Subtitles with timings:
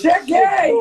[0.00, 0.72] Cheguei!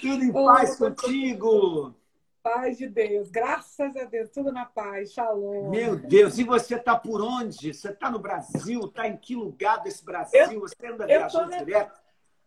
[0.00, 1.94] Tudo em paz contigo!
[2.42, 5.68] Paz de Deus, graças a Deus, tudo na paz, shalom.
[5.68, 7.74] Meu Deus, e você está por onde?
[7.74, 8.80] Você está no Brasil?
[8.86, 10.40] Está em que lugar desse Brasil?
[10.52, 12.00] Eu, você anda viajando na, direto?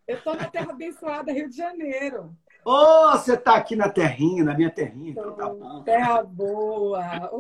[0.08, 2.36] Eu estou na terra abençoada, Rio de Janeiro.
[2.64, 5.12] Oh, você está aqui na terrinha, na minha terrinha.
[5.12, 5.84] Então tá bom.
[5.84, 7.32] Terra boa.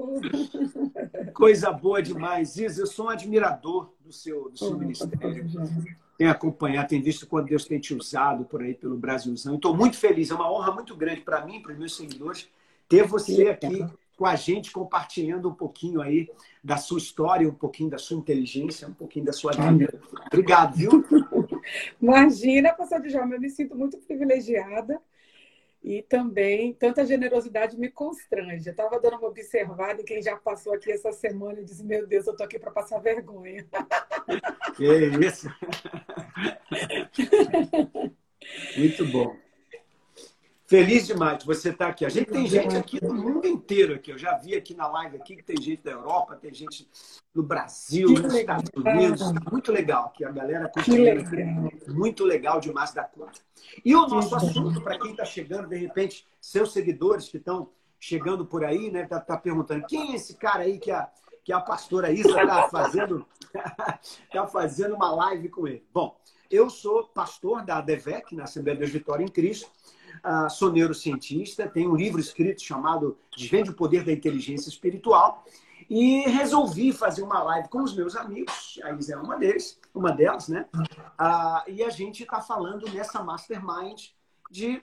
[1.33, 2.55] Coisa boa demais.
[2.57, 5.47] Isa, eu sou um admirador do seu, do seu oh, ministério.
[6.17, 9.55] Tenho acompanhado, tenho visto quando Deus tem te usado por aí pelo Brasilzão.
[9.55, 12.49] Estou muito feliz, é uma honra muito grande para mim, para os meus seguidores,
[12.89, 13.85] ter você aqui
[14.17, 16.29] com a gente, compartilhando um pouquinho aí
[16.63, 19.99] da sua história, um pouquinho da sua inteligência, um pouquinho da sua vida.
[20.27, 21.03] Obrigado, viu?
[21.99, 25.01] Imagina, pastor Djalma, eu me sinto muito privilegiada
[25.83, 28.67] e também tanta generosidade me constrange.
[28.67, 32.05] Eu estava dando uma observada em quem já passou aqui essa semana e disse: Meu
[32.05, 33.67] Deus, eu estou aqui para passar vergonha.
[34.75, 34.85] Que
[35.25, 35.49] isso!
[38.77, 39.35] Muito bom.
[40.71, 42.05] Feliz demais de você estar aqui.
[42.05, 44.09] A gente tem gente aqui do mundo inteiro aqui.
[44.09, 46.87] Eu já vi aqui na live aqui que tem gente da Europa, tem gente
[47.35, 49.33] do Brasil, dos Estados Unidos.
[49.51, 50.23] Muito legal aqui.
[50.23, 51.15] A galera continua.
[51.89, 53.41] Muito legal demais da conta.
[53.83, 58.45] E o nosso assunto, para quem está chegando, de repente, seus seguidores que estão chegando
[58.45, 59.05] por aí, né?
[59.05, 61.09] Tá, tá, perguntando quem é esse cara aí que a,
[61.43, 63.27] que a pastora Isa está fazendo,
[64.31, 65.85] tá fazendo uma live com ele.
[65.93, 66.17] Bom,
[66.49, 69.69] eu sou pastor da ADVEC, na Assembleia de Deus Vitória em Cristo.
[70.23, 75.43] Uh, sou neurocientista, tenho um livro escrito chamado Desvende o Poder da Inteligência Espiritual
[75.89, 80.11] e resolvi fazer uma live com os meus amigos, a Isa é uma deles, uma
[80.11, 80.65] delas, né?
[80.73, 84.09] Uh, e a gente está falando nessa mastermind
[84.49, 84.81] de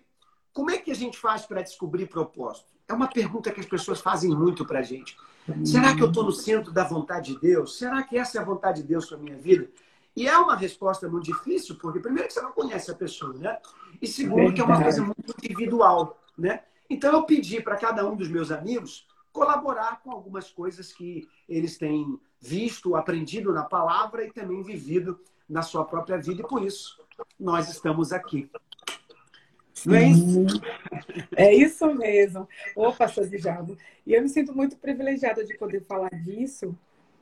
[0.53, 2.66] como é que a gente faz para descobrir propósito.
[2.88, 5.16] É uma pergunta que as pessoas fazem muito para a gente.
[5.65, 7.78] Será que eu estou no centro da vontade de Deus?
[7.78, 9.69] Será que essa é a vontade de Deus para minha vida?
[10.19, 13.56] E é uma resposta muito difícil, porque primeiro que você não conhece a pessoa, né?
[14.03, 16.65] E segundo que é uma coisa muito individual, né?
[16.91, 21.78] Então eu pedi para cada um dos meus amigos colaborar com algumas coisas que eles
[21.78, 26.43] têm visto, aprendido na palavra e também vivido na sua própria vida.
[26.43, 27.01] E por isso
[27.39, 28.51] nós estamos aqui.
[29.87, 30.61] Não é isso?
[31.37, 32.49] É isso mesmo.
[32.75, 33.28] Ô, pastor.
[34.05, 36.77] E eu me sinto muito privilegiada de poder falar disso,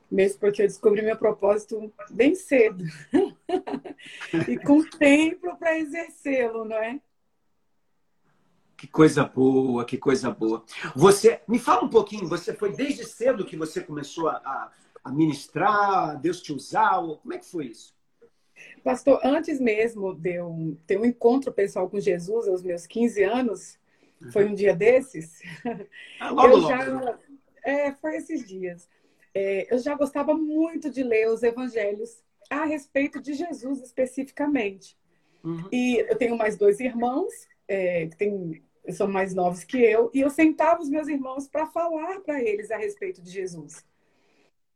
[0.09, 2.83] mesmo porque eu descobri meu propósito bem cedo.
[4.47, 6.99] e com tempo para exercê-lo, não é?
[8.77, 10.63] Que coisa boa, que coisa boa.
[10.95, 14.71] Você, me fala um pouquinho, você foi desde cedo que você começou a,
[15.03, 17.95] a ministrar, Deus te usar, como é que foi isso?
[18.83, 23.79] Pastor, antes mesmo de eu ter um encontro pessoal com Jesus aos meus 15 anos,
[24.31, 25.41] foi um dia desses.
[26.19, 27.17] Ah, logo, eu já, logo.
[27.63, 28.87] É, foi esses dias
[29.39, 34.97] é, eu já gostava muito de ler os evangelhos a respeito de Jesus especificamente.
[35.43, 35.69] Uhum.
[35.71, 37.31] E eu tenho mais dois irmãos,
[37.67, 41.67] é, que tem, são mais novos que eu, e eu sentava os meus irmãos para
[41.67, 43.85] falar para eles a respeito de Jesus.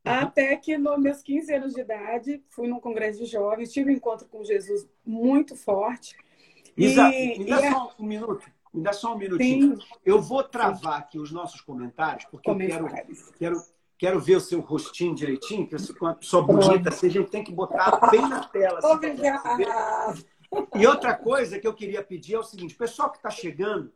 [0.06, 0.14] Uhum.
[0.14, 3.96] Até que, nos meus 15 anos de idade, fui num congresso de jovens, tive um
[3.96, 6.16] encontro com Jesus muito forte.
[6.78, 8.52] Isa, e, me dá e só um minuto.
[8.72, 9.82] Me dá só um minutinho.
[9.82, 9.88] Sim.
[10.06, 12.88] Eu vou travar aqui os nossos comentários, porque eu quero,
[13.40, 17.30] quero Quero ver o seu rostinho direitinho, que você, uma pessoa bonita, assim, a gente
[17.30, 18.80] tem que botar bem na tela.
[18.80, 20.26] Assim, Obrigada!
[20.74, 23.94] E outra coisa que eu queria pedir é o seguinte: pessoal que está chegando,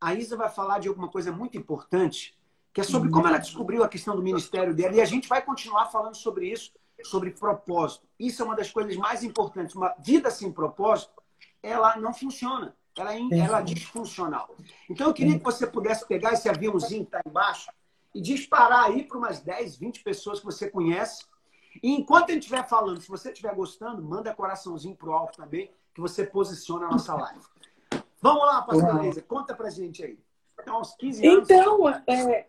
[0.00, 2.36] a Isa vai falar de alguma coisa muito importante,
[2.74, 4.96] que é sobre como ela descobriu a questão do ministério dela.
[4.96, 6.72] E a gente vai continuar falando sobre isso,
[7.04, 8.04] sobre propósito.
[8.18, 9.76] Isso é uma das coisas mais importantes.
[9.76, 11.22] Uma vida sem propósito,
[11.62, 12.74] ela não funciona.
[12.98, 14.56] Ela é, ela é disfuncional.
[14.90, 17.70] Então, eu queria que você pudesse pegar esse aviãozinho que está embaixo
[18.16, 21.26] e disparar aí para umas 10, 20 pessoas que você conhece.
[21.82, 25.70] E enquanto a gente estiver falando, se você estiver gostando, manda coraçãozinho pro alto também,
[25.94, 27.44] que você posiciona a nossa live.
[28.22, 30.18] Vamos lá, pastor Leisa, conta pra gente aí.
[30.58, 31.50] Então, aos 15 anos.
[31.50, 32.48] Então, é,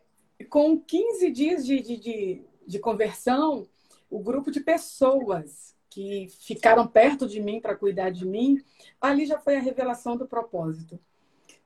[0.50, 3.68] com 15 dias de, de, de, de conversão,
[4.10, 8.64] o grupo de pessoas que ficaram perto de mim para cuidar de mim,
[9.02, 10.98] ali já foi a revelação do propósito.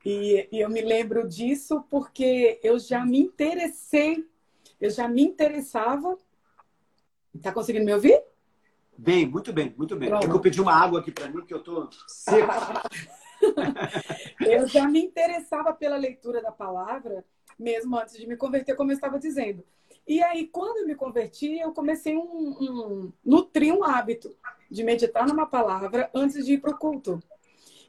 [0.05, 4.27] E, e, eu me lembro disso porque eu já me interessei,
[4.79, 6.17] eu já me interessava.
[7.41, 8.21] Tá conseguindo me ouvir?
[8.97, 10.09] Bem, muito bem, muito bem.
[10.09, 12.51] Eu pedi uma água aqui para mim, que eu estou seco.
[14.45, 17.23] eu já me interessava pela leitura da palavra,
[17.57, 19.63] mesmo antes de me converter, como eu estava dizendo.
[20.07, 24.35] E aí, quando eu me converti, eu comecei um, um nutrir um hábito
[24.69, 27.21] de meditar numa palavra antes de ir para o culto.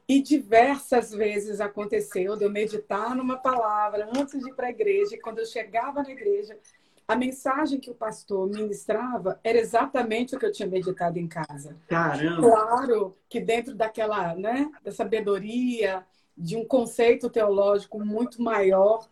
[0.08, 5.14] E diversas vezes aconteceu de eu meditar numa palavra antes de ir para a igreja.
[5.14, 6.58] E quando eu chegava na igreja,
[7.06, 11.76] a mensagem que o pastor ministrava era exatamente o que eu tinha meditado em casa.
[11.88, 12.40] Caramba!
[12.40, 16.04] Claro que dentro daquela, né, da sabedoria,
[16.36, 19.08] de um conceito teológico muito maior.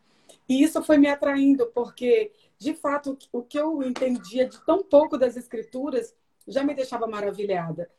[0.49, 5.17] E isso foi me atraindo, porque, de fato, o que eu entendia de tão pouco
[5.17, 6.15] das escrituras
[6.47, 7.91] já me deixava maravilhada.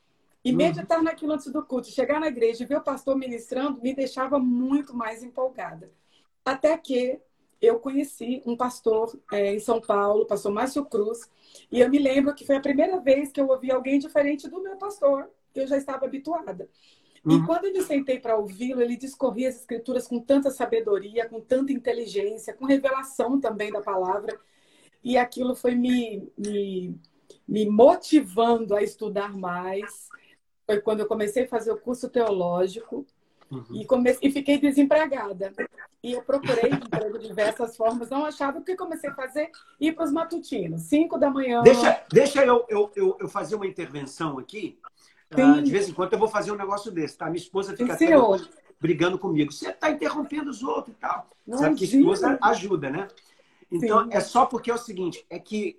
[0.44, 0.58] E uhum.
[0.58, 4.40] meditar naquilo antes do culto, chegar na igreja e ver o pastor ministrando, me deixava
[4.40, 5.92] muito mais empolgada.
[6.44, 7.20] Até que
[7.62, 11.30] eu conheci um pastor é, em São Paulo, pastor Márcio Cruz,
[11.72, 14.64] e eu me lembro que foi a primeira vez que eu ouvi alguém diferente do
[14.64, 16.68] meu pastor, que eu já estava habituada.
[17.24, 17.38] Uhum.
[17.38, 21.40] E quando eu me sentei para ouvi-lo, ele discorria as escrituras com tanta sabedoria, com
[21.40, 24.40] tanta inteligência, com revelação também da palavra,
[25.04, 27.00] e aquilo foi me, me,
[27.48, 30.10] me motivando a estudar mais.
[30.72, 33.06] Foi quando eu comecei a fazer o curso teológico,
[33.52, 33.82] Uhum.
[33.82, 35.52] E, comecei, e fiquei desempregada.
[36.02, 39.92] E eu procurei emprego de diversas formas, não achava o que comecei a fazer ir
[39.92, 41.62] para os matutinos, 5 da manhã.
[41.62, 44.80] Deixa, deixa eu, eu, eu, eu fazer uma intervenção aqui.
[45.34, 47.26] Uh, de vez em quando eu vou fazer um negócio desse, tá?
[47.26, 48.08] Minha esposa fica até
[48.80, 49.52] brigando comigo.
[49.52, 51.30] Você está interrompendo os outros e tal.
[51.46, 53.10] Não Sabe que esposa ajuda, né?
[53.70, 54.10] Então, Sim.
[54.12, 55.78] é só porque é o seguinte, é que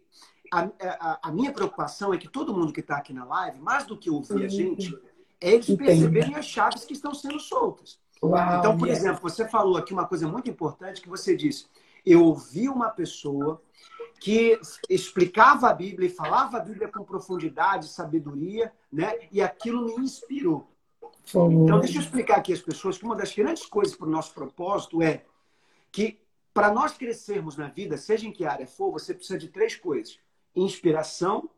[0.52, 3.86] a, a, a minha preocupação é que todo mundo que está aqui na live, mais
[3.86, 4.94] do que ouvir a gente,
[5.40, 5.88] é eles Entendi.
[5.88, 7.98] perceberem as chaves que estão sendo soltas.
[8.22, 11.66] Uau, então, por exemplo, você falou aqui uma coisa muito importante que você disse.
[12.04, 13.62] Eu ouvi uma pessoa
[14.20, 19.14] que explicava a Bíblia e falava a Bíblia com profundidade, sabedoria, né?
[19.32, 20.68] E aquilo me inspirou.
[21.26, 24.34] Então, deixa eu explicar aqui às pessoas que uma das grandes coisas para o nosso
[24.34, 25.24] propósito é
[25.90, 26.20] que
[26.52, 30.18] para nós crescermos na vida, seja em que área for, você precisa de três coisas:
[30.54, 31.48] inspiração,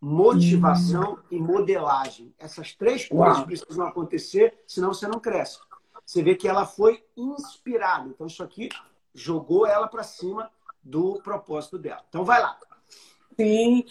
[0.00, 2.34] motivação e modelagem.
[2.38, 3.46] Essas três coisas Uau.
[3.46, 5.58] precisam acontecer, senão você não cresce.
[6.04, 8.08] Você vê que ela foi inspirada.
[8.08, 8.68] Então, isso aqui
[9.14, 10.50] jogou ela para cima
[10.82, 12.04] do propósito dela.
[12.08, 12.58] Então, vai lá.
[13.36, 13.84] Sim,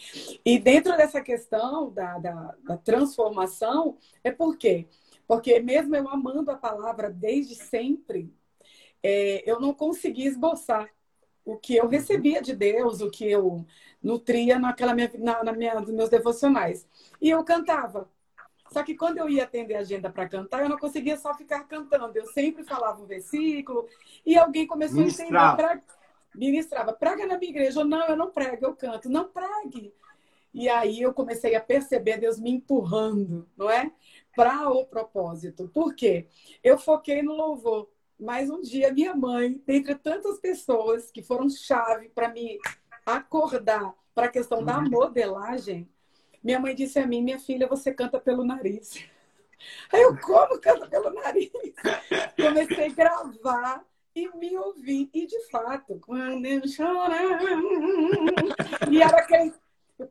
[0.45, 4.87] e dentro dessa questão da, da, da transformação, é por quê?
[5.27, 8.33] Porque mesmo eu amando a palavra desde sempre,
[9.01, 10.89] é, eu não consegui esboçar
[11.45, 13.65] o que eu recebia de Deus, o que eu
[14.01, 16.87] nutria naquela minha, na, na minha, nos meus devocionais.
[17.21, 18.09] E eu cantava.
[18.71, 21.63] Só que quando eu ia atender a agenda para cantar, eu não conseguia só ficar
[21.65, 22.17] cantando.
[22.17, 23.87] Eu sempre falava um versículo
[24.25, 25.37] e alguém começou Ministrava.
[25.37, 25.83] a entender.
[25.83, 25.95] Pra...
[26.35, 27.83] Ministrava, prega na minha igreja.
[27.83, 29.09] não, eu não prego, eu canto.
[29.09, 29.93] Não pregue.
[30.53, 33.91] E aí eu comecei a perceber Deus me empurrando, não é?
[34.35, 35.69] Para o propósito.
[35.73, 36.27] Por quê?
[36.63, 37.89] Eu foquei no louvor.
[38.19, 42.59] Mas um dia minha mãe, dentre tantas pessoas que foram chave para me
[43.05, 44.89] acordar para a questão da uhum.
[44.89, 45.89] modelagem,
[46.43, 49.03] minha mãe disse a mim: minha filha, você canta pelo nariz.
[49.91, 51.51] Aí eu, como canta pelo nariz?
[52.35, 53.85] Comecei a gravar
[54.15, 55.09] e me ouvir.
[55.13, 57.13] E de fato, quando eu choro.
[58.91, 59.53] E era aquele.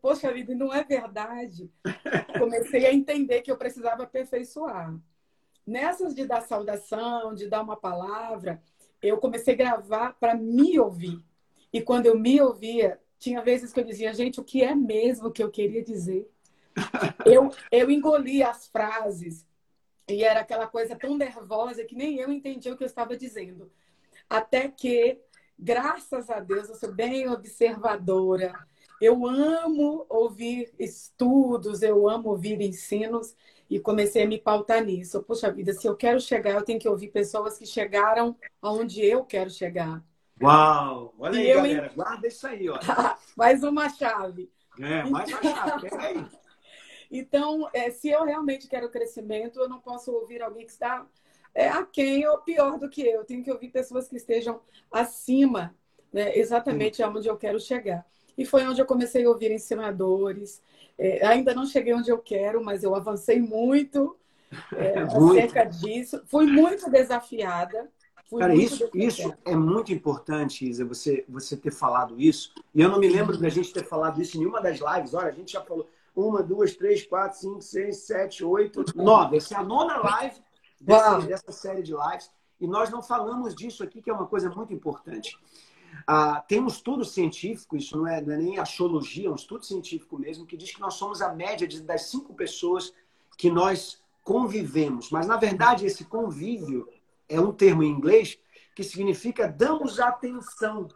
[0.01, 1.71] Poxa vida, não é verdade.
[2.39, 4.97] Comecei a entender que eu precisava aperfeiçoar.
[5.67, 8.63] Nessas de dar saudação, de dar uma palavra,
[9.03, 11.23] eu comecei a gravar para me ouvir.
[11.73, 15.31] E quando eu me ouvia, tinha vezes que eu dizia, gente, o que é mesmo
[15.31, 16.29] que eu queria dizer?
[17.25, 19.47] eu, eu engolia as frases
[20.09, 23.71] e era aquela coisa tão nervosa que nem eu entendia o que eu estava dizendo.
[24.29, 25.21] Até que,
[25.59, 28.55] graças a Deus, eu sou bem observadora.
[29.01, 33.35] Eu amo ouvir estudos, eu amo ouvir ensinos
[33.73, 35.23] e comecei a me pautar nisso.
[35.23, 39.25] Puxa vida, se eu quero chegar, eu tenho que ouvir pessoas que chegaram aonde eu
[39.25, 40.05] quero chegar.
[40.43, 41.15] Uau!
[41.19, 41.57] Olha aí, eu...
[41.57, 41.93] galera.
[41.95, 42.79] Guarda isso aí, ó.
[43.35, 44.53] mais uma chave.
[44.79, 45.89] É, mais uma chave.
[45.89, 46.27] Pega aí.
[47.15, 51.07] Então, é, se eu realmente quero crescimento, eu não posso ouvir alguém que está
[51.55, 53.19] é, aquém ou pior do que eu.
[53.21, 55.77] Eu tenho que ouvir pessoas que estejam acima,
[56.11, 58.07] né, exatamente aonde eu quero chegar.
[58.37, 60.63] E foi onde eu comecei a ouvir ensinadores.
[61.05, 64.17] É, ainda não cheguei onde eu quero, mas eu avancei muito
[64.73, 66.23] é, acerca disso.
[66.27, 67.91] Fui muito desafiada.
[68.39, 72.55] Cara, isso, isso é muito importante, Isa, você, você ter falado isso.
[72.73, 75.13] E eu não me lembro da gente ter falado isso em nenhuma das lives.
[75.13, 79.39] Olha, a gente já falou uma, duas, três, quatro, cinco, seis, sete, oito, nove.
[79.39, 80.41] Essa é a nona live
[80.81, 82.31] dessa, dessa série de lives.
[82.61, 85.37] E nós não falamos disso aqui, que é uma coisa muito importante.
[86.07, 89.65] Ah, tem um estudo científico, isso não é, não é nem axiologia, é um estudo
[89.65, 92.93] científico mesmo, que diz que nós somos a média de, das cinco pessoas
[93.37, 95.11] que nós convivemos.
[95.11, 96.89] Mas, na verdade, esse convívio
[97.29, 98.39] é um termo em inglês
[98.75, 100.89] que significa damos atenção.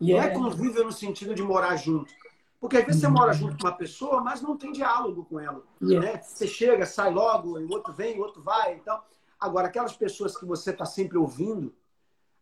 [0.00, 0.34] Yeah.
[0.34, 2.12] Não é convívio no sentido de morar junto.
[2.60, 5.62] Porque às vezes você mora junto com uma pessoa, mas não tem diálogo com ela.
[5.82, 6.12] Yeah.
[6.12, 6.22] Né?
[6.22, 8.74] Você chega, sai logo, o outro vem, o outro vai.
[8.74, 9.00] Então,
[9.38, 11.74] agora, aquelas pessoas que você está sempre ouvindo,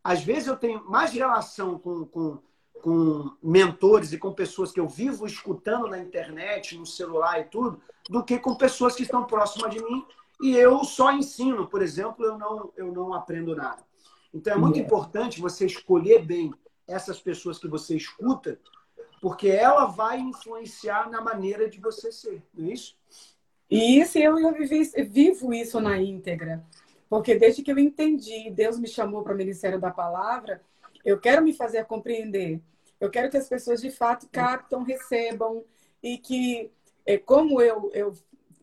[0.03, 2.39] às vezes eu tenho mais relação com, com,
[2.83, 7.81] com mentores e com pessoas que eu vivo escutando na internet, no celular e tudo,
[8.09, 10.05] do que com pessoas que estão próximas de mim
[10.41, 13.85] e eu só ensino, por exemplo, eu não, eu não aprendo nada.
[14.33, 14.87] Então é muito yeah.
[14.87, 16.53] importante você escolher bem
[16.89, 18.59] essas pessoas que você escuta,
[19.21, 22.97] porque ela vai influenciar na maneira de você ser, não é isso?
[23.71, 24.55] Isso, eu, eu
[25.09, 26.65] vivo isso na íntegra.
[27.11, 30.63] Porque desde que eu entendi, Deus me chamou para o Ministério da Palavra,
[31.05, 32.63] eu quero me fazer compreender.
[33.01, 35.65] Eu quero que as pessoas de fato captam, recebam
[36.01, 36.71] e que,
[37.05, 38.15] é, como eu, eu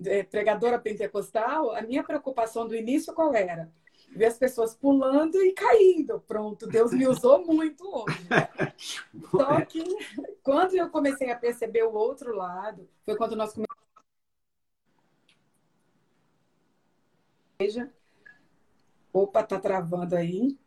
[0.05, 3.69] é, pregadora pentecostal, a minha preocupação do início qual era?
[4.15, 6.23] Ver as pessoas pulando e caindo.
[6.25, 8.27] Pronto, Deus me usou muito hoje.
[9.29, 9.83] Só que
[10.41, 13.67] quando eu comecei a perceber o outro lado, foi quando nós começamos.
[19.17, 20.57] Opa, tá travando aí.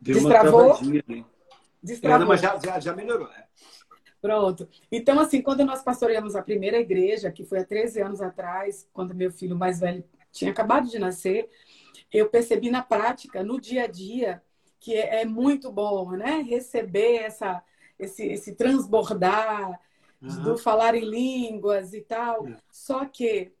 [0.00, 0.78] Deu Destravou?
[1.82, 2.26] Destravou.
[2.26, 3.28] Mas já, já, já melhorou.
[3.28, 3.44] Né?
[4.20, 4.68] Pronto.
[4.90, 9.14] Então, assim, quando nós pastoreamos a primeira igreja, que foi há 13 anos atrás, quando
[9.14, 11.48] meu filho mais velho tinha acabado de nascer,
[12.12, 14.42] eu percebi na prática, no dia a dia,
[14.78, 16.40] que é, é muito bom, né?
[16.42, 17.62] Receber essa,
[17.98, 19.80] esse, esse transbordar
[20.22, 20.42] uhum.
[20.42, 22.44] do falar em línguas e tal.
[22.44, 22.56] Uhum.
[22.70, 23.52] Só que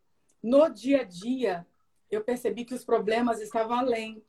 [0.42, 1.66] no dia a dia
[2.10, 4.22] eu percebi que os problemas estavam além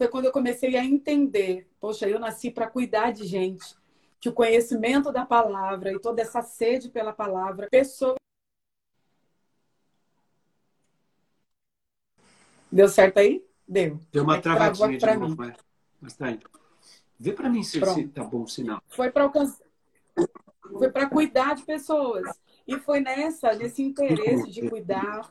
[0.00, 3.76] foi quando eu comecei a entender, poxa, eu nasci para cuidar de gente,
[4.18, 8.14] que o conhecimento da palavra e toda essa sede pela palavra, pessoa
[12.72, 13.44] Deu certo aí?
[13.68, 14.00] Deu.
[14.10, 15.52] Deu uma travadinha de novo, mim.
[16.00, 16.48] mas tá indo.
[17.18, 18.82] Vê para mim se, se tá bom o sinal.
[18.88, 19.66] Foi para alcançar
[20.78, 22.26] foi para cuidar de pessoas.
[22.66, 25.28] E foi nessa, nesse interesse de cuidar.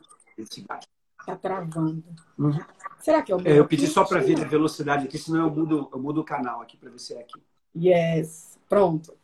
[1.26, 2.04] Tá travando.
[2.38, 2.52] Uhum.
[3.00, 3.52] Será que é o meu?
[3.52, 6.24] É, eu pedi só para ver a velocidade aqui, senão eu mudo, eu mudo o
[6.24, 7.40] canal aqui para ver se é aqui.
[7.74, 9.16] Yes, pronto.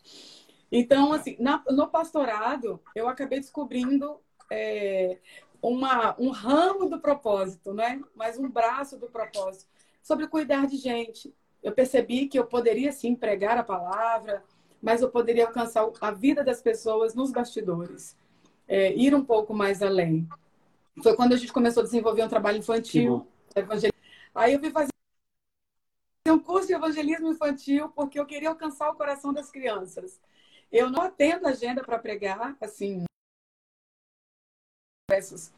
[0.71, 4.17] Então, assim, na, no pastorado, eu acabei descobrindo
[4.51, 5.19] é,
[5.63, 8.03] uma, um ramo do propósito, né?
[8.15, 9.67] Mas um braço do propósito,
[10.03, 11.35] sobre cuidar de gente.
[11.63, 14.43] Eu percebi que eu poderia sim pregar a palavra,
[14.81, 18.17] mas eu poderia alcançar a vida das pessoas nos bastidores,
[18.69, 20.29] é, ir um pouco mais além.
[21.03, 23.27] Foi quando a gente começou a desenvolver um trabalho infantil.
[24.35, 24.91] Aí eu fui fazer
[26.29, 30.21] um curso de evangelismo infantil porque eu queria alcançar o coração das crianças.
[30.71, 33.05] Eu não atendo agenda para pregar, assim.
[35.09, 35.53] Versos.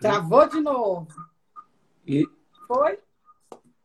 [0.00, 1.30] Travou de novo.
[2.06, 2.26] E...
[2.66, 2.98] Foi?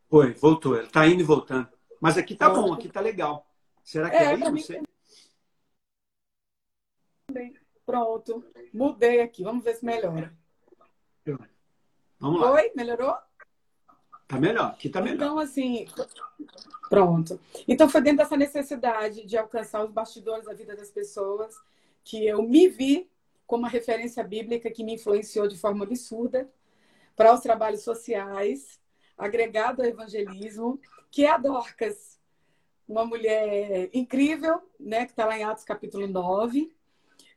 [0.09, 0.75] Foi, voltou.
[0.77, 1.69] Ele está indo e voltando.
[1.99, 3.45] Mas aqui tá bom, aqui tá legal.
[3.83, 4.37] Será que é, é aí?
[4.39, 4.81] Não sei.
[7.85, 8.43] Pronto.
[8.73, 9.43] Mudei aqui.
[9.43, 10.33] Vamos ver se melhora.
[12.19, 12.51] Vamos lá.
[12.53, 12.71] Oi?
[12.75, 13.15] Melhorou?
[14.27, 14.71] Tá melhor.
[14.71, 15.15] Aqui tá melhor.
[15.15, 15.85] Então, assim,
[16.89, 17.39] pronto.
[17.67, 21.55] Então, foi dentro dessa necessidade de alcançar os bastidores da vida das pessoas
[22.03, 23.09] que eu me vi
[23.45, 26.49] como uma referência bíblica que me influenciou de forma absurda
[27.15, 28.79] para os trabalhos sociais,
[29.17, 30.79] agregado ao evangelismo,
[31.11, 32.19] que é a Dorcas,
[32.87, 36.73] uma mulher incrível, né, que está lá em Atos capítulo 9,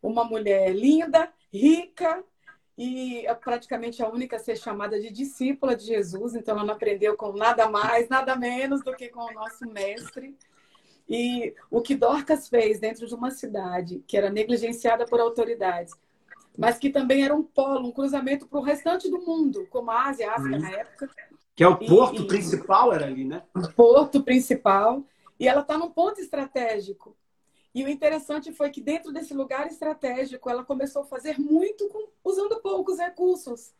[0.02, 2.22] uma mulher linda, rica
[2.78, 6.34] e é praticamente a única a ser chamada de discípula de Jesus.
[6.34, 10.36] Então, ela não aprendeu com nada mais, nada menos do que com o nosso mestre.
[11.08, 15.94] E o que Dorcas fez dentro de uma cidade que era negligenciada por autoridades,
[16.58, 20.08] mas que também era um polo, um cruzamento para o restante do mundo, como a
[20.08, 21.10] Ásia, a África na época.
[21.54, 23.42] Que é o porto e, principal, era ali, né?
[23.54, 25.02] O porto principal.
[25.40, 27.15] E ela está num ponto estratégico.
[27.76, 32.08] E o interessante foi que dentro desse lugar estratégico, ela começou a fazer muito com,
[32.24, 33.74] usando poucos recursos.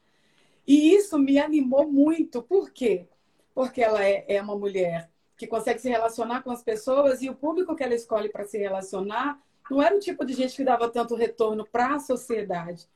[0.67, 2.43] E isso me animou muito.
[2.43, 3.09] Por quê?
[3.55, 7.35] Porque ela é, é uma mulher que consegue se relacionar com as pessoas e o
[7.35, 10.91] público que ela escolhe para se relacionar não era o tipo de gente que dava
[10.91, 12.87] tanto retorno para a sociedade.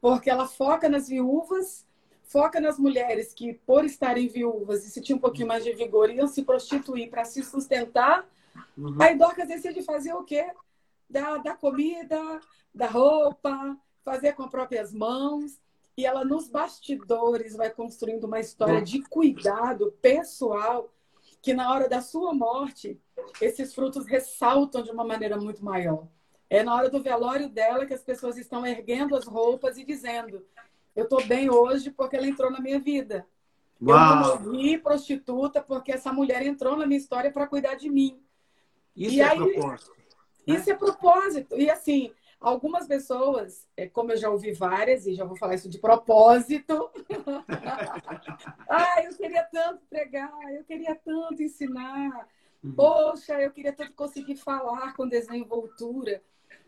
[0.00, 1.86] Porque ela foca nas viúvas,
[2.24, 6.10] foca nas mulheres que, por estarem viúvas e se tinham um pouquinho mais de vigor,
[6.10, 8.28] iam se prostituir para se sustentar
[8.76, 8.96] Uhum.
[9.00, 10.50] Aí Dorcas decide fazer o quê?
[11.08, 12.40] Da, da comida,
[12.74, 15.60] da roupa, fazer com as próprias mãos.
[15.96, 20.90] E ela, nos bastidores, vai construindo uma história de cuidado pessoal
[21.42, 23.00] que na hora da sua morte,
[23.40, 26.06] esses frutos ressaltam de uma maneira muito maior.
[26.48, 30.46] É na hora do velório dela que as pessoas estão erguendo as roupas e dizendo:
[30.94, 33.26] Eu estou bem hoje porque ela entrou na minha vida.
[33.82, 33.98] Uau.
[33.98, 38.20] Eu não morri prostituta porque essa mulher entrou na minha história para cuidar de mim.
[38.96, 39.90] Isso e é aí, propósito.
[40.46, 40.54] Né?
[40.54, 41.56] Isso é propósito.
[41.56, 45.68] E assim, algumas pessoas, é, como eu já ouvi várias, e já vou falar isso
[45.68, 46.90] de propósito.
[48.68, 52.28] ah, eu queria tanto pregar, eu queria tanto ensinar.
[52.62, 52.74] Uhum.
[52.74, 56.22] Poxa, eu queria tanto conseguir falar com desenvoltura.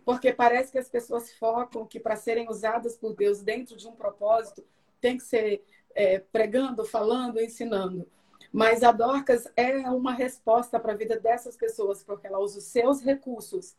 [0.04, 3.92] Porque parece que as pessoas focam que para serem usadas por Deus dentro de um
[3.92, 4.64] propósito,
[5.00, 5.64] tem que ser
[5.94, 8.06] é, pregando, falando, ensinando.
[8.54, 12.64] Mas a Dorcas é uma resposta para a vida dessas pessoas, porque ela usa os
[12.66, 13.74] seus recursos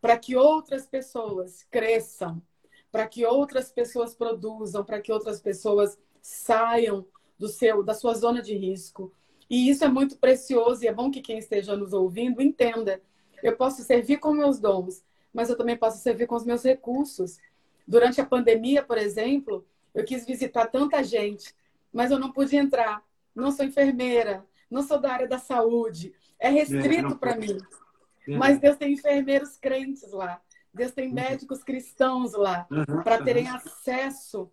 [0.00, 2.40] para que outras pessoas cresçam,
[2.90, 7.04] para que outras pessoas produzam, para que outras pessoas saiam
[7.38, 9.12] do seu da sua zona de risco.
[9.50, 13.02] E isso é muito precioso e é bom que quem esteja nos ouvindo entenda.
[13.42, 17.36] Eu posso servir com meus dons, mas eu também posso servir com os meus recursos.
[17.86, 19.62] Durante a pandemia, por exemplo,
[19.94, 21.54] eu quis visitar tanta gente,
[21.92, 23.05] mas eu não pude entrar.
[23.36, 26.12] Não sou enfermeira, não sou da área da saúde.
[26.38, 27.58] É restrito é, para mim.
[28.26, 28.36] É.
[28.36, 30.40] Mas Deus tem enfermeiros crentes lá.
[30.72, 31.14] Deus tem uhum.
[31.14, 33.56] médicos cristãos lá, uhum, para terem uhum.
[33.56, 34.50] acesso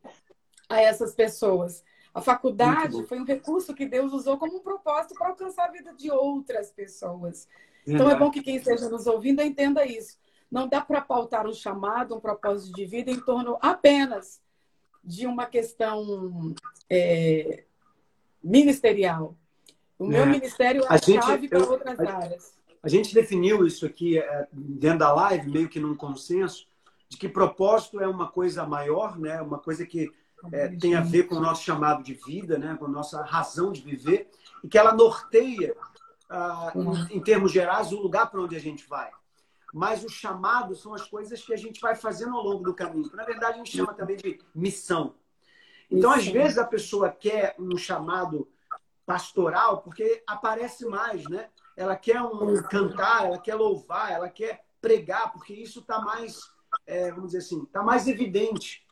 [0.69, 1.83] a essas pessoas.
[2.13, 5.93] A faculdade foi um recurso que Deus usou como um propósito para alcançar a vida
[5.93, 7.47] de outras pessoas.
[7.85, 10.17] Então é bom que quem esteja nos ouvindo entenda isso.
[10.49, 14.39] Não dá para pautar um chamado, um propósito de vida em torno apenas
[15.03, 16.53] de uma questão
[16.89, 17.65] é,
[18.43, 19.35] ministerial.
[19.97, 20.25] O meu é.
[20.25, 22.53] ministério é a, a chave para outras a, áreas.
[22.81, 26.67] A gente definiu isso aqui é, dentro da live, meio que num consenso,
[27.07, 29.41] de que propósito é uma coisa maior, né?
[29.41, 30.11] uma coisa que
[30.51, 32.75] é, tem a ver com o nosso chamado de vida, né?
[32.77, 34.29] com a nossa razão de viver,
[34.61, 35.73] e que ela norteia,
[36.29, 39.09] ah, em, em termos gerais, o lugar para onde a gente vai.
[39.73, 43.09] Mas o chamado são as coisas que a gente vai fazendo ao longo do caminho.
[43.13, 45.15] Na verdade, a gente chama também de missão.
[45.93, 48.47] Então, às vezes, a pessoa quer um chamado
[49.05, 51.49] pastoral porque aparece mais, né?
[51.77, 56.39] Ela quer um cantar, ela quer louvar, ela quer pregar, porque isso está mais,
[56.87, 58.83] é, vamos dizer assim, está mais evidente.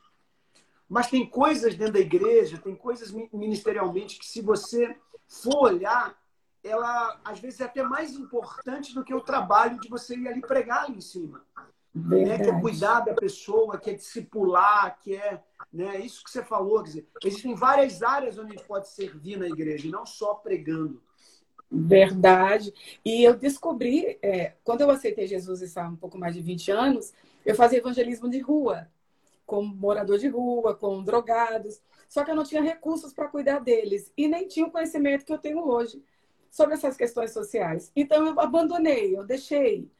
[0.88, 4.96] Mas tem coisas dentro da igreja, tem coisas ministerialmente que, se você
[5.28, 6.16] for olhar,
[6.64, 10.42] ela às vezes é até mais importante do que o trabalho de você ir ali
[10.42, 11.44] pregar ali em cima.
[11.94, 12.38] Né?
[12.38, 16.00] Que é cuidar da pessoa, que é discipular, que é né?
[16.00, 16.84] isso que você falou.
[16.84, 21.02] Quer dizer, existem várias áreas onde a gente pode servir na igreja, não só pregando.
[21.70, 22.74] Verdade.
[23.04, 27.14] E eu descobri, é, quando eu aceitei Jesus há um pouco mais de 20 anos,
[27.46, 28.88] eu fazia evangelismo de rua
[29.52, 31.82] como morador de rua, com drogados.
[32.08, 35.34] Só que eu não tinha recursos para cuidar deles e nem tinha o conhecimento que
[35.34, 36.02] eu tenho hoje
[36.50, 37.92] sobre essas questões sociais.
[37.94, 39.92] Então eu abandonei, eu deixei,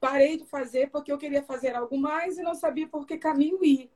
[0.00, 3.64] parei de fazer porque eu queria fazer algo mais e não sabia por que caminho
[3.64, 3.90] ir.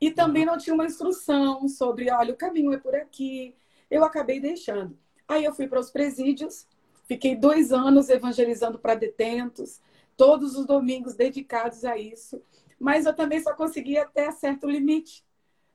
[0.00, 3.54] E também não tinha uma instrução sobre, olha, o caminho é por aqui.
[3.90, 4.98] Eu acabei deixando.
[5.26, 6.66] Aí eu fui para os presídios,
[7.06, 9.80] fiquei dois anos evangelizando para detentos,
[10.16, 12.42] todos os domingos dedicados a isso
[12.78, 15.24] mas eu também só conseguia até certo limite,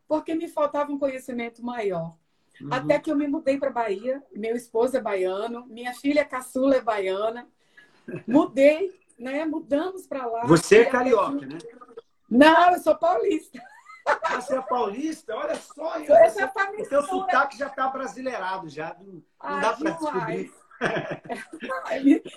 [0.07, 2.15] porque me faltava um conhecimento maior.
[2.61, 2.71] Uhum.
[2.71, 6.81] Até que eu me mudei para Bahia, meu esposo é baiano, minha filha caçula é
[6.81, 7.47] baiana.
[8.27, 9.45] Mudei, né?
[9.45, 10.45] Mudamos para lá.
[10.45, 11.57] Você é carioca, né?
[12.29, 13.61] Não, eu sou paulista.
[14.05, 15.35] Ah, você é paulista?
[15.35, 15.95] Olha só.
[15.97, 18.95] Essa você, o seu sotaque já está brasileirado, já.
[18.99, 20.51] Não, não dá para descobrir.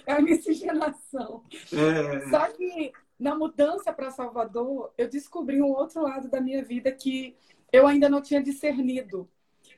[0.04, 1.44] É a miscigenação.
[1.72, 2.28] É.
[2.28, 7.36] Só que na mudança para Salvador, eu descobri um outro lado da minha vida que
[7.72, 9.30] eu ainda não tinha discernido.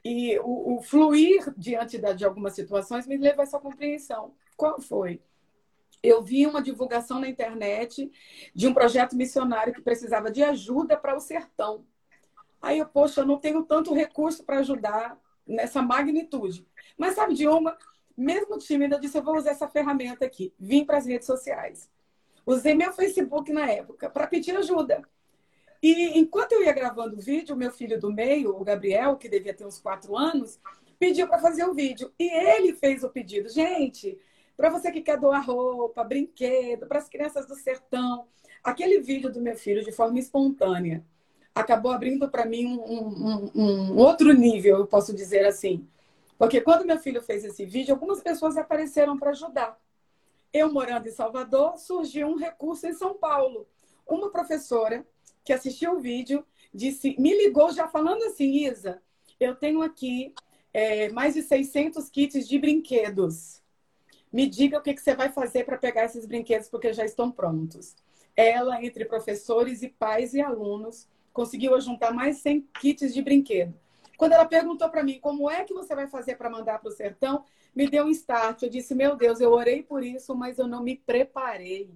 [0.02, 4.32] E o, o fluir diante da, de algumas situações me levou a essa compreensão.
[4.56, 5.20] Qual foi?
[6.04, 8.12] Eu vi uma divulgação na internet
[8.54, 11.86] de um projeto missionário que precisava de ajuda para o sertão.
[12.60, 16.66] Aí eu, poxa, eu não tenho tanto recurso para ajudar nessa magnitude.
[16.98, 17.78] Mas sabe de uma?
[18.14, 20.52] Mesmo tímida, disse: eu vou usar essa ferramenta aqui.
[20.60, 21.90] Vim para as redes sociais.
[22.44, 25.00] Usei meu Facebook na época para pedir ajuda.
[25.82, 29.54] E enquanto eu ia gravando o vídeo, meu filho do meio, o Gabriel, que devia
[29.54, 30.60] ter uns quatro anos,
[30.98, 32.12] pediu para fazer o vídeo.
[32.18, 33.48] E ele fez o pedido.
[33.48, 34.18] Gente,
[34.56, 38.26] para você que quer doar roupa, brinquedo, para as crianças do sertão,
[38.62, 41.04] aquele vídeo do meu filho, de forma espontânea,
[41.54, 45.86] acabou abrindo para mim um, um, um, outro nível, eu posso dizer assim.
[46.38, 49.78] Porque quando meu filho fez esse vídeo, algumas pessoas apareceram para ajudar
[50.54, 53.66] eu morando em Salvador, surgiu um recurso em São Paulo.
[54.06, 55.04] Uma professora
[55.42, 59.02] que assistiu o vídeo disse, me ligou já falando assim, Isa,
[59.40, 60.32] eu tenho aqui
[60.72, 63.60] é, mais de 600 kits de brinquedos.
[64.34, 67.30] Me diga o que, que você vai fazer para pegar esses brinquedos, porque já estão
[67.30, 67.94] prontos.
[68.34, 73.72] Ela, entre professores e pais e alunos, conseguiu juntar mais 100 kits de brinquedo.
[74.16, 76.92] Quando ela perguntou para mim como é que você vai fazer para mandar para o
[76.92, 78.60] sertão, me deu um start.
[78.60, 81.88] Eu disse, meu Deus, eu orei por isso, mas eu não me preparei.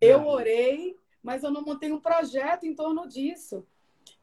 [0.00, 3.64] Eu orei, mas eu não montei um projeto em torno disso.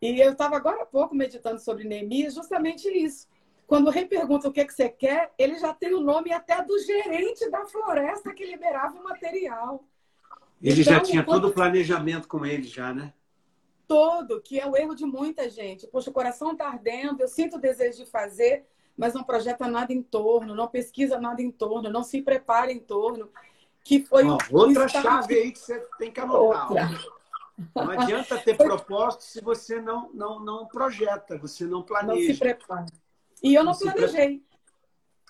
[0.01, 3.29] E eu estava agora há pouco meditando sobre Neemias, justamente isso.
[3.73, 6.63] Quando o rei pergunta o que, que você quer, ele já tem o nome até
[6.63, 9.83] do gerente da floresta que liberava o material.
[10.61, 13.11] Ele então, já tinha todo o planejamento com ele, já, né?
[13.87, 15.87] Todo, que é o erro de muita gente.
[15.87, 18.63] Poxa, o coração está ardendo, eu sinto o desejo de fazer,
[18.95, 22.77] mas não projeta nada em torno, não pesquisa nada em torno, não se prepara em
[22.79, 23.31] torno.
[23.83, 26.69] Que foi outra chave aí que você tem que anotar.
[27.75, 28.67] Não adianta ter foi...
[28.67, 32.19] propósito se você não, não, não projeta, você não planeja.
[32.19, 32.85] Não se prepara.
[33.43, 34.41] E eu não, planejei.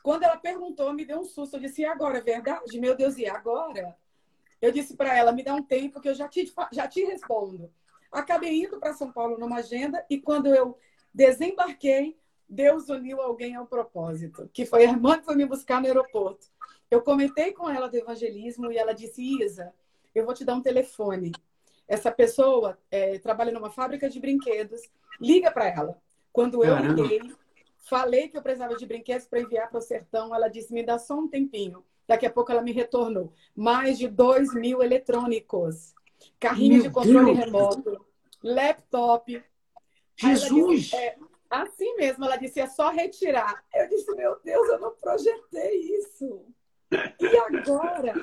[0.04, 1.56] Quando ela perguntou, me deu um susto.
[1.56, 2.20] Eu disse, e agora?
[2.20, 2.80] É verdade?
[2.80, 3.98] Meu Deus, e agora?
[4.62, 7.72] Eu disse para ela, me dá um tempo que eu já te, já te respondo.
[8.12, 10.78] Acabei indo para São Paulo numa agenda e quando eu
[11.14, 12.16] desembarquei,
[12.48, 16.48] Deus uniu alguém ao propósito, que foi a irmã que foi me buscar no aeroporto.
[16.92, 19.74] Eu comentei com ela do evangelismo e ela disse: Isa,
[20.14, 21.32] eu vou te dar um telefone.
[21.88, 24.82] Essa pessoa é, trabalha numa fábrica de brinquedos.
[25.20, 26.02] Liga para ela.
[26.32, 27.34] Quando eu liguei,
[27.84, 30.98] falei que eu precisava de brinquedos para enviar para o sertão, ela disse: me dá
[30.98, 31.84] só um tempinho.
[32.08, 33.34] Daqui a pouco ela me retornou.
[33.56, 35.94] Mais de 2 mil eletrônicos.
[36.40, 37.46] Carrinho Meu de controle Deus.
[37.46, 38.06] remoto,
[38.42, 39.44] laptop.
[40.16, 40.82] Jesus!
[40.82, 41.18] Disse, é,
[41.50, 43.64] assim mesmo, ela disse, é só retirar.
[43.74, 46.46] Eu disse, meu Deus, eu não projetei isso.
[46.92, 48.14] E agora?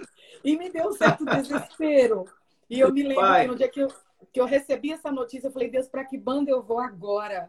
[0.44, 2.27] E me deu um certo desespero.
[2.68, 3.46] E eu me lembro Pai.
[3.46, 3.88] no dia que eu,
[4.33, 7.49] que eu recebi essa notícia, eu falei, Deus, para que banda eu vou agora?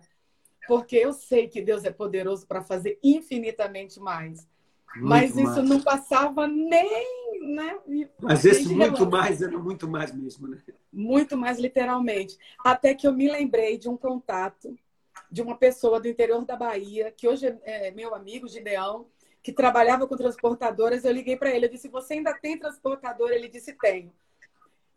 [0.72, 4.48] Porque eu sei que Deus é poderoso para fazer infinitamente mais.
[4.96, 5.50] Muito Mas mais.
[5.50, 7.78] isso não passava nem, né?
[8.22, 10.58] Mas esse muito mais era muito mais mesmo, né?
[10.90, 12.38] Muito mais literalmente.
[12.64, 14.74] Até que eu me lembrei de um contato
[15.30, 19.08] de uma pessoa do interior da Bahia, que hoje é meu amigo, Gideão,
[19.44, 21.04] que trabalhava com transportadoras.
[21.04, 23.36] Eu liguei para ele, eu disse: Você ainda tem transportadora?
[23.36, 24.14] Ele disse: Tenho.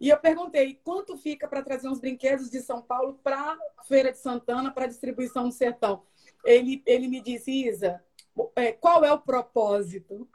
[0.00, 4.18] E eu perguntei: quanto fica para trazer uns brinquedos de São Paulo para Feira de
[4.18, 6.02] Santana, para distribuição no sertão?
[6.44, 8.02] Ele, ele me disse: Isa,
[8.57, 10.28] é, qual é o propósito?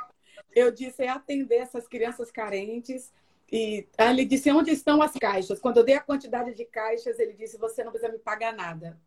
[0.55, 3.13] Eu disse: é atender essas crianças carentes.
[3.51, 5.59] E ele disse: onde estão as caixas?
[5.59, 8.99] Quando eu dei a quantidade de caixas, ele disse: você não precisa me pagar nada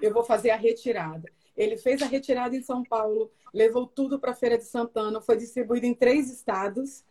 [0.00, 1.30] eu vou fazer a retirada.
[1.56, 5.36] Ele fez a retirada em São Paulo, levou tudo para a Feira de Santana, foi
[5.36, 7.04] distribuído em três estados.